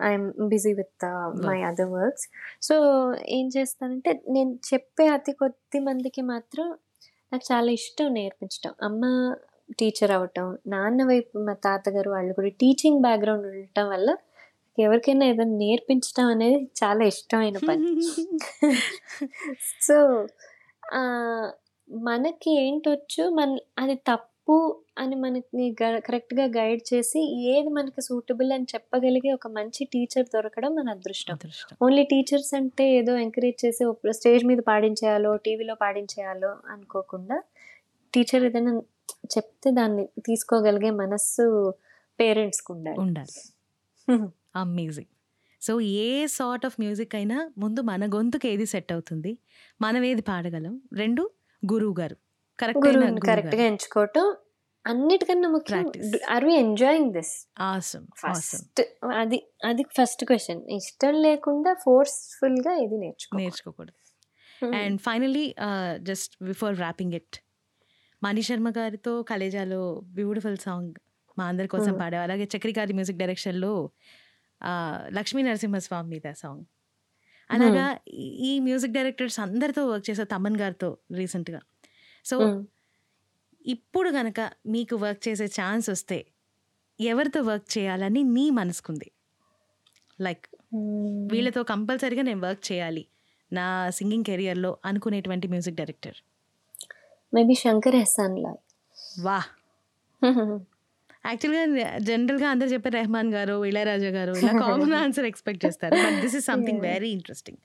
I'm 0.08 0.50
busy 0.50 0.74
with 0.74 1.06
my 1.46 1.62
other 1.62 1.90
works 1.90 2.28
so 2.62 2.76
ఏం 3.30 3.50
చేస్తానంటే 3.58 4.24
నేను 4.30 4.60
చెప్పే 4.74 5.08
అతి 5.08 5.32
కొద్ది 5.32 5.80
మందికి 5.80 6.22
మాత్రం 6.22 6.68
నాకు 7.34 7.54
చాలా 7.54 7.72
ఇష్టం 7.72 8.14
నేర్పించడం 8.14 8.74
అమ్మ 8.84 9.04
టీచర్ 9.80 10.12
అవటం 10.12 10.58
నాన్న 10.68 11.04
వైపు 11.04 11.38
మా 11.38 11.54
తాతగారు 11.54 12.10
వాళ్ళు 12.10 12.34
కూడా 12.34 12.48
టీచింగ్ 12.48 13.02
బ్యాక్గ్రౌండ్ 13.02 13.48
ఉండటం 13.48 13.90
వల్ల 13.90 14.18
ఎవరికైనా 14.80 15.26
ఏదైనా 15.26 15.58
నేర్పించడం 15.58 16.28
అనేది 16.28 16.70
చాలా 16.84 17.04
ఇష్టమైన 17.04 17.58
పని. 17.58 17.90
సో 19.82 20.28
మనకి 21.90 22.52
ఏంటొచ్చు 22.62 23.30
మన 23.30 23.58
అది 23.80 23.96
తప్పు 23.96 24.33
అని 24.98 25.16
మనకి 25.16 25.76
కరెక్ట్గా 26.00 26.46
గైడ్ 26.46 26.94
చేసి 26.94 27.50
ఏది 27.50 27.70
మనకి 27.70 28.02
సూటబుల్ 28.02 28.52
అని 28.52 28.64
చెప్పగలిగే 28.64 29.32
ఒక 29.32 29.48
మంచి 29.48 29.86
టీచర్ 29.86 30.26
దొరకడం 30.26 30.76
మన 30.76 30.90
అదృష్టం. 30.90 31.38
ఓన్లీ 31.84 32.04
టీచర్స్ 32.04 32.54
అంటే 32.54 32.96
ఏదో 32.98 33.18
ఎంకరేజ్ 33.18 33.66
చేసి 33.66 34.12
స్టేజ్ 34.14 34.46
మీద 34.46 34.58
పాడించేయాలో 34.58 35.36
టీవీలో 35.36 35.76
పాడించేయాలో 35.76 36.58
అనుకోకుండా 36.68 37.44
టీచర్ 38.14 38.44
ఏదైనా 38.44 38.82
చెప్తే 39.26 39.72
దాన్ని 39.72 40.10
తీసుకోగలిగే 40.20 40.90
మనస్సు 40.90 41.74
పేరెంట్స్కి 42.20 42.72
ఉండాలి. 42.72 43.00
ఉండాలి. 43.00 43.54
Amazing 44.56 45.08
so 45.62 45.82
A 45.82 46.28
sort 46.28 46.66
of 46.66 46.76
music 46.80 47.16
అయినా 47.16 47.52
ముందు 47.58 47.82
మన 47.82 48.06
గొంతుకు 48.06 48.48
ఏది 48.48 48.66
సెట్ 48.66 48.92
అవుతుంది? 48.92 49.38
మనం 49.82 50.04
ఏది 50.04 50.22
పాడగలం? 50.22 50.82
రెండు 50.94 51.30
గురువు 51.74 51.96
గారు. 52.00 52.18
కరెక్ట్ 52.64 52.82
గురువుని 52.86 53.22
కరెక్ట్గా 53.22 53.64
ఎంచుకోవటం 53.64 54.26
అన్నిటికన్నా 54.86 55.50
ముఖ్యం. 55.50 55.86
Are 56.30 56.46
we 56.46 56.56
enjoying 56.58 57.12
this 57.14 57.34
first 58.22 58.82
అది 59.16 59.38
అది 59.66 59.84
ఫస్ట్ 59.94 60.24
క్వశ్చన్ 60.26 60.62
ఇష్టం 60.72 61.16
లేకుండా 61.22 61.74
ఫోర్స్ఫుల్గా 61.84 62.74
ఇది 62.78 62.98
నేర్చుకో. 62.98 63.38
నేర్చుకోకూడదు. 63.38 63.98
And 64.76 65.02
finally 65.02 65.46
just 66.02 66.44
before 66.44 66.78
wrapping 66.78 67.14
it 67.14 67.38
Mani 68.22 68.42
Sharma 68.42 68.70
గారితో 68.70 69.24
కలేజాలో 69.24 69.80
బ్యూటిఫుల్ 70.14 70.58
సాంగ్ 70.58 70.94
మా 71.38 71.46
అందరి 71.48 71.68
కోసం 71.68 71.92
Hmm. 71.92 72.00
పాడారు 72.00 72.24
అలాగే 72.24 72.48
చక్రి 72.52 72.74
గారి 72.78 72.94
మ్యూజిక్ 72.94 73.18
డైరెక్షన్లో 73.18 73.72
లక్ష్మీ 75.12 75.42
నరసింహస్వామి 75.42 76.10
మీద 76.10 76.34
సాంగ్ 76.34 76.64
అలాగా 77.50 77.86
ఈ- 78.18 78.34
ఈ 78.46 78.60
మ్యూజిక్ 78.60 78.94
డైరెక్టర్స్ 78.94 79.40
అందరితో 79.40 79.88
వర్క్ 79.88 80.10
చేసే 80.10 80.24
తమన్ 80.26 80.58
గారితో 80.58 80.90
రీసెంట్గా 81.12 81.60
సో 82.26 82.36
ఇప్పుడు 83.66 84.10
గనక 84.10 84.40
మీకు 84.66 84.96
వర్క్ 84.96 85.22
చేసే 85.28 85.46
ఛాన్స్ 85.60 85.88
వస్తే 85.90 86.18
ఎవరితో 87.00 87.42
వర్క్ 87.42 87.78
చేయాలని 87.78 88.22
నీ 88.36 88.50
మనసుకుంది? 88.50 89.08
లైక్ 90.20 90.46
వీళ్ళతో 91.32 91.64
కంపల్సరీగా 91.64 92.22
నేను 92.22 92.42
వర్క్ 92.42 92.72
చేయాలి 92.72 93.04
నా 93.52 93.66
సింగింగ్ 93.90 94.26
కెరియర్లో 94.26 94.78
అనుకునేటువంటి 94.86 95.48
music 95.48 95.76
director. 95.76 96.18
Maybe 97.34 97.54
Shankar 97.54 97.96
Ehsaan 97.96 98.38
Loy 99.26 99.40
యాక్చువల్గా 101.26 101.64
జనరల్గా 102.00 102.48
అందరు 102.50 102.68
చెప్పే 102.68 102.90
రెహమాన్ 102.90 103.30
గారు 103.34 103.66
ఇళయరాజా 103.66 104.10
గారు 104.10 104.34
ఇలా 104.40 104.54
కామన్ 104.64 104.96
ఆన్సర్ 105.04 105.26
ఎక్స్పెక్ట్ 105.26 105.66
చేస్తారు. 105.66 105.96
But 106.06 106.18
this 106.22 106.36
is 106.36 106.46
something. 106.46 106.82
Very 106.82 107.10
interesting. 107.10 107.60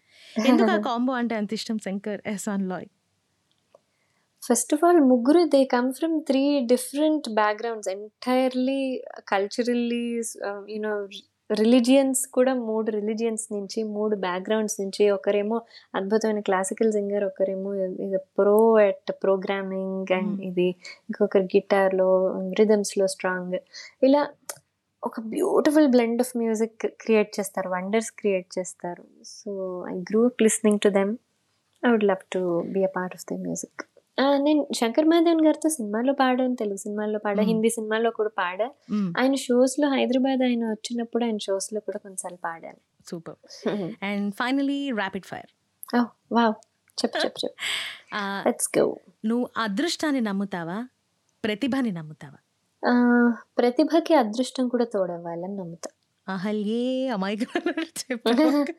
ఎందుకు 0.51 0.71
ఆ 0.71 0.79
కాంబో 0.81 1.12
అంటే 1.12 1.35
అంత 1.35 1.53
ఇష్టం 1.53 1.79
Shankar 1.79 2.21
Ehsaan 2.27 2.64
Loy? 2.68 2.88
First 4.42 4.72
of 4.74 4.83
all 4.87 5.01
ముగ్గురు 5.12 5.40
they 5.55 5.61
come 5.72 5.88
from 5.92 6.14
three 6.29 6.42
different 6.72 7.27
backgrounds 7.40 7.88
entirely 7.94 8.83
culturally 9.33 10.05
you know 10.74 10.92
religions 11.51 12.22
కూడా 12.37 12.53
మూడు 12.68 12.88
రిలీజియన్స్ 12.96 13.44
నుంచి 13.55 13.81
మూడు 13.96 14.14
బ్యాక్గ్రౌండ్స్ 14.24 14.77
నుంచి 14.81 15.05
ఒకరేమో 15.11 15.59
అద్భుతమైన 15.94 16.40
క్లాసికల్ 16.40 16.90
సింగర్ 16.96 17.24
ఒకరేమో 17.24 17.70
ఇది 18.07 18.18
ప్రో 18.38 18.57
ఎట్ 18.88 19.12
ప్రోగ్రామింగ్ 19.24 20.12
అండ్. 20.18 20.35
ఇది 20.51 20.68
ఇంకొకరు 21.09 21.46
గిటార్లో 21.55 22.09
రిథమ్స్లో 22.61 23.07
స్ట్రాంగ్ 23.14 23.57
ఇలా 24.09 24.22
ఒక 25.03 25.20
beautiful 25.35 25.88
blend 25.88 26.22
of 26.24 26.33
music 26.37 26.87
create 27.03 27.31
చేస్తారు 27.38 27.68
వండర్స్ 27.77 28.12
క్రియేట్ 28.20 28.48
చేస్తారు. 28.59 29.05
So 29.37 29.51
I 29.92 29.94
grew 30.11 30.22
up 30.31 30.42
listening 30.46 30.83
to 30.87 30.90
them 30.98 31.12
I 31.83 31.90
would 31.94 32.09
love 32.12 32.24
to 32.37 32.42
be 32.74 32.83
a 32.85 32.92
part 32.96 33.16
of 33.18 33.27
the 33.33 33.40
music 33.46 33.83
నేను 34.20 34.66
శంకర్ 34.74 35.04
మాధవన్ 35.04 35.46
గారితో 35.46 35.68
సినిమాలో 35.68 36.12
పాడాను 36.12 36.54
తెలుగు 36.54 36.76
సినిమాల్లో 36.76 37.18
పాడా. 37.18 37.42
హిందీ 37.42 37.68
సినిమాలో 37.68 38.11
కూడా 38.11 38.31
పాడా. 38.38 38.70
ఆయన 39.18 39.35
షోస్లో 39.35 39.88
హైదరాబాద్ 39.88 40.42
ఆయన 40.42 40.64
వచ్చినప్పుడు 40.64 41.24
ఆయన 41.24 41.37
షోస్లో 41.37 41.81
కూడా 41.81 41.98
కొన్నిసార్లు 41.98 42.38
పాడాను. 42.44 42.76
Super. 43.09 43.68
And 44.02 44.35
finally 44.35 44.90
rapid 44.90 45.24
fire. 45.24 45.46
Wow. 46.33 46.54
చెప్పు 47.04 47.18
చెప్పు 47.18 47.46
చెప్పు. 47.46 47.57
Let's 48.48 48.78
go. 48.78 48.96
నువ్వు 49.24 49.48
అదృష్టాన్ని 49.57 50.20
నమ్ముతావా? 50.20 50.88
ప్రతిభని 51.44 51.92
నమ్ముతావా? 51.92 52.37
ప్రతిభకి 53.59 54.14
అదృష్టం 54.14 54.68
కూడా 54.68 54.85
తోడవ్వాలని 54.85 55.57
నమ్ముతా. 55.57 55.90
అహల్యే 56.28 57.09
అమాయక. 57.09 57.38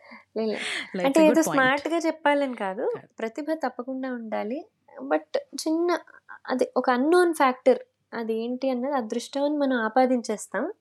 అంటే 1.05 1.27
ఏదో 1.27 1.41
స్మార్ట్గా 1.41 1.97
చెప్పాలని 1.97 2.55
కాదు. 2.55 2.91
ప్రతిభ 3.19 3.45
తప్పకుండా 3.53 4.13
ఉండాలి. 4.13 4.65
బట్ 5.01 5.37
చిన్న 5.37 5.99
అది 6.47 6.71
ఒక 6.77 6.89
అన్నోన్ 6.89 7.33
ఫ్యాక్టర్ 7.33 7.79
అది 8.13 8.33
ఏంటి 8.43 8.69
అన్నది 8.69 8.93
అదృష్టం 8.93 9.59
మనం 9.59 9.77
ఆపాదించేస్తాం. 9.77 10.73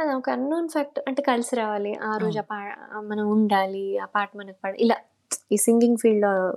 అది 0.00 0.14
ఒక 0.14 0.30
అన్నోన్ 0.30 0.68
ఫ్యాక్టర్ 0.68 1.04
అంటే 1.08 1.22
కలిసి 1.22 1.56
రావాలి. 1.56 1.94
ఆ 1.94 2.16
రోజు 2.16 2.38
ఆ 2.38 2.42
పా 2.42 2.58
మనం 3.00 3.28
ఉండాలి 3.28 3.98
ఆ 3.98 4.04
పాట 4.04 4.30
మనకు 4.36 4.58
పాడ 4.64 4.74
ఇలా 4.80 4.96
ఈ 5.52 5.56
సింగింగ్ 5.56 5.96
ఫీల్డ్లో 5.96 6.56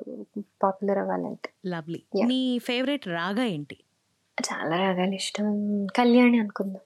పాపులర్ 0.64 0.98
అవ్వాలంటే. 0.98 1.50
లవ్లీ. 1.66 2.04
నీ 2.26 2.60
ఫేవరెట్ 2.60 3.08
రాగా 3.08 3.44
ఏంటి? 3.44 3.78
చాలా 4.38 4.76
రాగాలు 4.78 5.16
ఇష్టం. 5.16 5.48
కళ్యాణి 5.86 6.40
అనుకుందాం. 6.40 6.84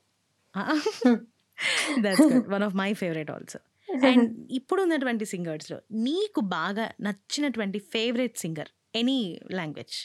One 2.50 2.64
of 2.64 2.76
my 2.76 2.94
favourite 2.94 3.32
also 3.32 3.60
and 4.08 4.48
ఇప్పుడు 4.52 4.82
ఉన్నటువంటి 4.82 5.26
సింగర్స్లో 5.26 5.78
నీకు 5.92 6.42
బాగా 6.42 6.92
నచ్చినటువంటి 7.02 7.80
favourite 7.80 8.38
singer 8.38 8.68
any 8.94 9.20
language 9.52 9.98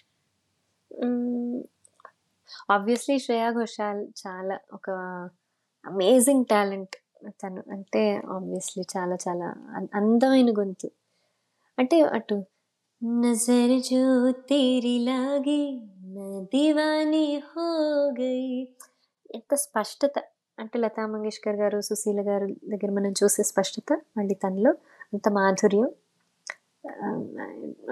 obviously 2.70 3.18
Shreya 3.18 3.50
Ghoshal 3.50 4.06
చాలా 4.22 4.58
ఒక 4.74 4.90
అమేజింగ్ 5.84 6.44
టాలెంట్ 6.44 6.96
తను 7.42 7.64
అంటే 7.70 8.22
ఆబ్వియస్లీ 8.30 8.84
చాలా 8.96 9.16
చాలా 9.28 9.48
అందమైన 9.94 10.50
గొంతు. 10.58 10.88
అంటే 11.78 12.00
అటు 12.00 12.36
నజర్ 13.04 13.82
జో 13.82 14.32
తేరి 14.32 14.98
లాగి 14.98 15.60
నా 16.14 16.40
దివానీ 16.54 17.38
హో 17.48 17.66
గయి 18.20 18.68
ఎంత 19.34 19.54
స్పష్టత. 19.54 20.16
అంటే 20.58 20.78
లతా 20.78 21.06
మంగేష్కర్ 21.06 21.56
గారు 21.56 21.80
సుశీల 21.80 22.20
గారు 22.28 22.46
దగ్గర 22.46 22.90
మనం 22.90 23.12
చూసే 23.12 23.42
స్పష్టత 23.42 23.90
మళ్ళీ 24.16 24.34
తనలో. 24.34 24.72
అంత 25.14 25.28
మాధుర్యం. 25.28 25.88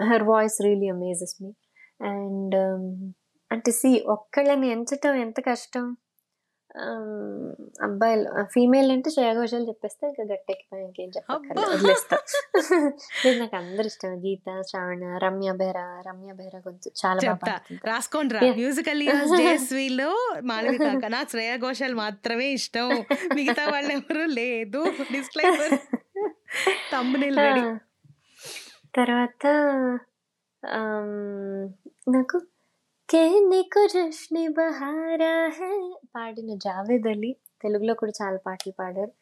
Her 0.05 0.25
voice 0.27 0.57
really 0.63 0.89
amazes 0.91 1.37
me 1.41 1.51
and 2.11 2.57
అంటే 3.51 3.71
సి 3.73 3.91
ఒక్కళ్ళని 4.15 4.69
ఎంచటం 4.71 5.15
ఎంత 5.25 5.39
కష్టం? 5.47 5.85
ఆమ్, 6.85 7.51
అబ్బాయిలు 7.87 8.23
ఫీమేల్ 8.53 8.89
అంటే 8.95 9.09
శ్రేయా 9.11 9.35
ఘోషాల్ 9.35 9.67
చెప్పేస్తే 9.69 10.05
ఇంకా 10.09 10.23
ఇంకేం 10.79 11.11
చెప్పక్కర్లేదు. 11.17 11.61
అబ్బా. 11.61 11.75
వదిలేస్తా. 11.75 12.17
లేదు 13.25 13.37
నాకు 13.43 13.57
అందరు 13.61 13.87
ఇష్టం. 13.87 14.15
గీత 14.25 14.49
శ్రావణ 14.63 15.05
రమ్య 15.25 15.53
బెహరా 15.61 15.85
రమ్య 16.09 16.33
బెహరా 16.33 16.59
గొంతు 16.67 16.91
చాలా 17.03 17.21
బాగా 17.45 17.55
రాసుకోండి 17.91 18.35
రా. 18.37 18.43
మ్యూజికల్ 18.59 19.03
జేస్వీలో 19.37 20.11
మాళవిక 20.51 20.83
నాకు 21.09 21.31
శ్రేయా 21.33 21.57
ఘోషాల్ 21.65 21.97
మాత్రమే 22.03 22.49
ఇష్టం. 22.59 22.91
మిగతా 23.39 23.65
వాళ్ళు 23.73 23.93
ఎవరు 23.99 24.25
లేదు 24.35 24.83
డిస్క్లైమర్ 25.13 25.75
ఆ, 27.39 27.47
తర్వాత 28.95 29.47
నాకు 32.09 32.39
కేనికు 33.11 33.87
జష్ని 33.87 34.49
బహారా 34.49 35.49
హై 35.49 35.99
పాడిన 36.17 36.59
జావేద్ 36.59 37.09
అలీ 37.09 37.37
తెలుగులో 37.63 37.95
కూడా 37.95 38.13
చాలా 38.23 38.37
పాటలు 38.37 38.73
పాడారు. 38.79 39.13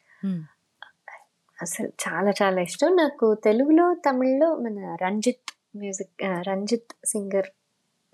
అసలు 1.63 1.89
చాలా 1.89 2.33
చాలా 2.43 2.61
ఇష్టం. 2.61 2.97
నాకు 2.97 3.35
తెలుగులో 3.35 3.95
తమిళ్ళో 3.95 4.57
మన 4.57 4.97
రంజిత్ 5.03 5.51
మ్యూజిక్ 5.77 6.11
రంజిత్ 6.49 7.07
సింగర్ 7.07 7.47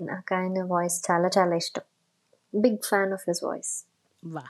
నాకు 0.00 0.34
ఆయన 0.34 0.62
వాయిస్ 0.62 1.10
చాలా 1.10 1.30
చాలా 1.38 1.56
ఇష్టం. 1.56 1.82
Big 2.54 2.78
fan 2.88 3.12
of 3.12 3.24
his 3.28 3.44
voice. 3.44 3.84
Wow. 4.26 4.42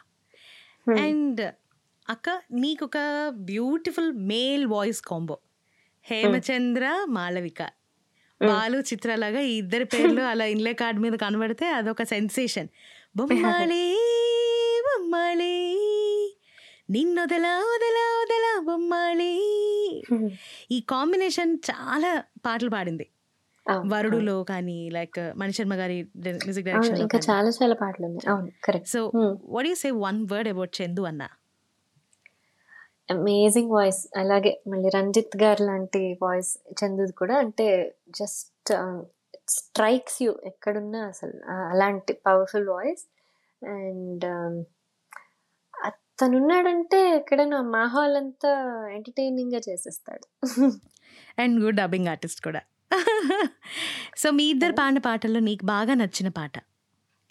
And 0.93 1.55
అక్క 2.09 2.41
నీకు 2.53 2.85
ఒక 2.85 2.99
beautiful 3.29 4.13
male 4.13 4.67
voice 4.67 5.03
combo. 5.03 5.39
Hemachandra 6.07 6.85
Malavika. 7.17 7.61
Balu 8.41 8.79
చిత్రలాగా 8.91 9.41
ఈ 9.41 9.53
ఇద్దరి 9.57 9.85
పేర్లు 9.85 10.23
అలా 10.23 10.45
ఇన్లే 10.55 10.73
కార్డ్ 10.75 11.01
మీద 11.05 11.15
కనబడితే 11.25 11.67
అదొక 11.79 12.03
సెన్సేషన్. 12.13 12.69
బొమ్మాలే 13.17 13.85
బొమ్మాలే 14.87 15.55
నిన్నొదలా 16.91 17.55
వదలా 17.71 18.05
వదలా 18.21 18.53
బొమ్మాలే. 18.69 19.33
ఈ 20.71 20.79
కాంబినేషన్ 20.93 21.53
చాలా 21.71 22.11
పాటలు 22.47 22.71
పాడింది. 22.71 23.07
వరుడులో 23.87 24.37
కానీ 24.45 24.77
లైక్ 24.91 25.19
మణిశర్మ 25.41 25.75
గారి 25.75 25.99
మ్యూజిక్ 26.27 26.67
డైరెక్షన్ 26.69 27.01
ఇంకా 27.07 27.19
చాలా 27.29 27.51
చాలా 27.59 27.75
పాటలు 27.83 28.05
ఉన్నాయి. 28.07 28.27
అవును 28.33 28.49
correct 28.65 28.89
so 28.89 29.01
what 29.57 29.69
you 29.71 29.75
say 29.83 29.91
one 30.07 30.21
word 30.33 30.49
about 30.49 30.73
Chandu 30.81 31.03
అన్న? 31.03 31.25
అమేజింగ్ 33.11 33.71
వాయిస్ 33.71 34.09
అలాగే 34.17 34.63
మళ్ళీ 34.69 34.89
రంజిత్ 34.89 35.37
గారు 35.37 35.63
లాంటి 35.65 36.19
వాయిస్ 36.23 36.59
చందుది 36.73 37.13
కూడా. 37.13 37.39
అంటే 37.39 37.97
జస్ట్ 38.11 38.73
స్ట్రైక్స్ 39.49 40.23
యూ 40.23 40.37
ఎక్కడున్నా 40.45 41.07
అసలు 41.07 41.33
అలాంటి 41.53 42.13
పవర్ఫుల్ 42.13 42.69
వాయిస్ 42.69 43.05
అండ్ 43.69 44.25
అతనున్నాడంటే 45.85 47.17
ఎక్కడైనా 47.17 47.63
మా 47.63 47.85
హాల్ 47.85 48.17
అంతా 48.17 48.81
ఎంటర్టైనింగ్గా 48.95 49.61
చేసేస్తాడు. 49.69 50.27
అండ్ 51.39 51.65
గుడ్ 51.65 51.77
డబ్బింగ్ 51.77 52.09
ఆర్టిస్ట్ 52.09 52.45
కూడా. 52.45 52.63
సో 54.17 54.31
మీ 54.31 54.45
ఇద్దరు 54.45 54.73
పాడిన 54.73 54.99
పాటల్లో 54.99 55.41
నీకు 55.41 55.65
బాగా 55.65 55.95
నచ్చిన 55.95 56.29
పాట 56.29 56.53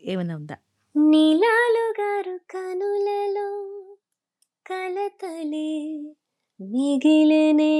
ఏమైనా 0.03 0.35
ఉందా? 0.35 0.57
నీలాలు 0.95 2.01
గారు 2.01 2.39
కనులలో 2.49 3.76
కలతలే 4.67 5.93
మిగిలినే 6.61 7.73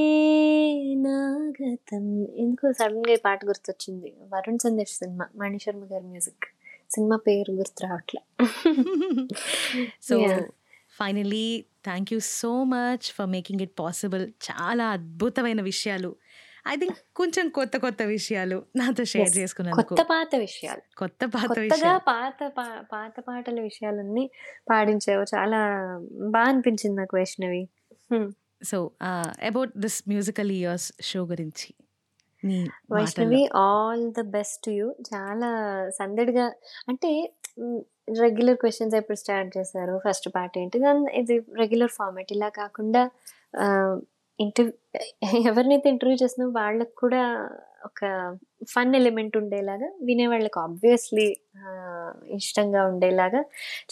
నాగతం. 0.97 2.27
ఎందుకో 2.35 2.71
సడన్గా 2.71 3.13
ఈ 3.13 3.15
పాట 3.15 3.45
గుర్తొచ్చింది. 3.45 4.13
వరుణ్ 4.33 4.59
సందేశ్ 4.59 4.91
సినిమా 4.91 5.27
మణిశర్మ 5.35 5.83
గారి 5.91 6.03
మ్యూజిక్. 6.03 6.43
సినిమా 6.91 7.15
పేరు 7.15 7.51
గుర్తు 7.51 7.85
రావట్లే. 7.85 8.45
So. 10.01 10.37
Finally 10.91 11.65
thank 11.83 12.13
you 12.13 12.19
so 12.19 12.63
much 12.63 13.11
for 13.11 13.29
making 13.29 13.61
it 13.61 13.71
possible 13.79 14.27
చాలా 14.27 14.87
అద్భుతమైన 14.87 15.61
విషయాలు 15.61 16.15
ఐ 16.67 16.75
థింక్ 16.75 16.97
కొంచెం 17.15 17.49
కొత్త 17.49 17.77
కొత్త 17.77 18.01
విషయాలు 18.03 18.63
నాతో 18.75 19.03
షేర్ 19.03 19.29
Yes. 19.29 19.37
చేసుకున్నందుకు. 19.37 19.83
కొత్త 19.83 20.03
పాత 20.09 20.35
విషయాలు. 20.35 20.81
కొత్త 20.97 21.25
పాత 21.25 21.59
విషయాలు. 21.59 21.99
పాత 22.07 22.39
పాత 22.93 23.19
పాటల 23.19 23.61
విషయాలన్నీ 23.61 24.25
పాడించావు. 24.71 25.23
చాలా 25.35 25.59
బాగా 26.29 26.49
అనిపించింది 26.49 26.97
నాకు 26.97 27.15
Vaishnavi. 27.17 27.63
So 28.63 28.91
about 29.43 29.73
this 29.77 30.03
musical 30.07 30.51
years 30.51 30.93
show 31.01 31.25
గురించి. 31.25 31.69
Vaishnavi 32.93 33.49
all 33.55 34.11
the 34.11 34.21
best 34.21 34.69
you 34.69 34.95
చాలా 35.13 35.49
సందడిగా 35.89 36.45
అంటే 36.89 37.11
రెగ్యులర్ 38.19 38.57
క్వశ్చన్స్ 38.57 38.95
ఎప్పుడు 38.95 39.17
స్టార్ట్ 39.17 39.57
చేశారు? 39.57 40.01
ఫస్ట్ 40.09 40.29
పార్ట్ 40.35 40.57
ఏంటి? 40.57 40.79
దాని 40.79 41.17
ఇది 41.19 41.35
రెగ్యులర్ 41.57 41.91
ఫార్మాట్ 41.91 42.31
ఇలా 42.31 42.49
కాకుండా 42.49 43.01
ఇంటర్వ్యూ 44.39 44.73
ఎవరినైతే 45.47 45.89
ఇంటర్వ్యూ 45.89 46.17
చేసినా 46.23 46.45
వాళ్ళకు 46.47 46.95
కూడా 46.97 47.21
ఒక 47.85 47.99
ఫన్ 48.69 48.95
ఎలిమెంట్ 48.95 49.37
ఉండేలాగా 49.37 49.89
వినే 50.01 50.27
వాళ్ళకి 50.27 50.59
ఆబ్వియస్లీ 50.59 51.37
ఇష్టంగా 52.29 52.85
ఉండేలాగా 52.85 53.41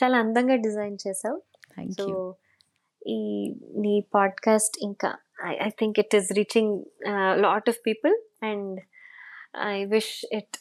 చాలా 0.04 0.18
అందంగా 0.18 0.56
డిజైన్ 0.56 0.98
చేసావు 1.08 1.42
సో 1.92 2.36
ఈ 3.08 3.20
నీ 3.78 4.04
పాడ్కాస్ట్ 4.16 4.78
ఇంకా 4.82 5.18
I 5.46 5.70
think 5.70 6.00
it 6.00 6.16
is 6.16 6.32
reaching 6.32 6.74
lot 7.36 7.70
of 7.70 7.80
people 7.88 8.16
and 8.44 8.80
I 9.64 9.86
wish 9.86 10.26
it 10.32 10.58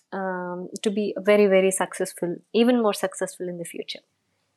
to 0.85 0.91
be 0.91 1.14
very 1.28 1.47
very 1.47 1.70
successful 1.70 2.37
even 2.55 2.80
more 2.80 2.97
successful 2.97 3.49
in 3.49 3.59
the 3.59 3.62
future. 3.62 4.05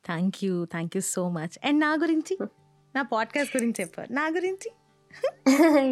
Thank 0.05 0.43
you 0.43 0.65
thank 0.65 0.95
you 0.97 1.01
so 1.01 1.29
much 1.29 1.67
and 1.67 1.79
నా 1.79 1.93
గురించి? 1.93 2.37
నా 2.95 3.01
podcast 3.01 3.57
గురించి 3.57 3.77
చెప్పారు 3.81 4.13
నా 4.13 4.27
గురించి? 4.27 4.69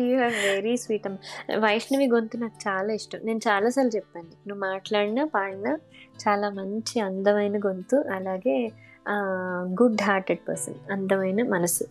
you 0.08 0.16
are 0.28 0.38
very 0.48 0.74
sweet 0.84 1.06
అమ్మ. 1.10 1.18
వైష్ణవి 1.66 2.08
గొంతు 2.14 2.38
నాకు 2.38 2.58
చాలా 2.68 2.94
ఇష్టం. 3.00 3.20
నేను 3.24 3.42
చాలాసార్లు 3.48 3.94
చెప్పాను. 3.96 4.32
నువ్వు 4.48 4.62
మాట్లాడినా 4.70 5.26
పాడినా 5.36 5.74
చాలా 6.24 6.50
మంచి 6.60 7.00
అందమైన 7.00 7.58
గొంతు. 7.68 7.98
అలాగే 8.18 8.58
గుడ్ 9.80 10.02
హార్టెడ్ 10.02 10.40
పర్సన్ 10.50 10.78
అందమైన 10.92 11.42
మనసు. 11.56 11.86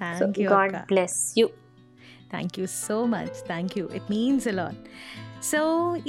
Thank 0.00 0.38
you 0.40 0.48
god 0.50 0.76
bless 0.92 1.18
you 1.38 1.46
thank 2.34 2.58
you 2.60 2.66
so 2.66 2.98
much 3.14 3.34
thank 3.46 3.72
you 3.78 3.84
it 3.98 4.08
means 4.10 4.46
a lot 4.48 4.82
so 5.50 5.60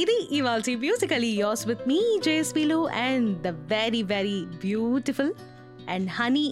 ఇది 0.04 0.18
ఇవాల్సి 0.38 0.72
musically 0.76 1.32
yours 1.44 1.64
with 1.68 1.84
me 1.92 2.00
జేఎస్పీలు 2.28 2.80
and 2.88 3.30
the 3.48 3.52
very 3.76 4.04
very 4.16 4.40
beautiful 4.66 5.32
and 5.90 6.10
honey 6.10 6.48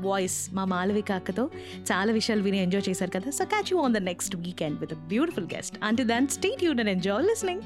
voice 0.00 0.54
మా 0.54 0.64
మాలవిక 0.64 1.12
అక్కతో 1.12 1.50
చాలా 1.92 2.12
విషయాలు 2.12 2.42
విని 2.42 2.62
enjoy 2.62 2.88
చేశారు 2.88 3.10
కదా. 3.10 3.30
So 3.30 3.44
catch 3.44 3.72
you 3.72 3.78
on 3.78 3.94
the 3.94 3.96
next 3.96 4.36
weekend 4.36 4.80
with 4.80 4.94
beautiful 4.94 5.46
guest 5.54 5.76
అంటే 5.82 6.04
దాన్ 6.04 6.28
స్టేట్ 6.28 6.64
యూన్ 6.64 6.80
అండ్ 6.80 6.90
ఎంజాయ్ 6.90 7.26
లిస్నింగ్ 7.26 7.62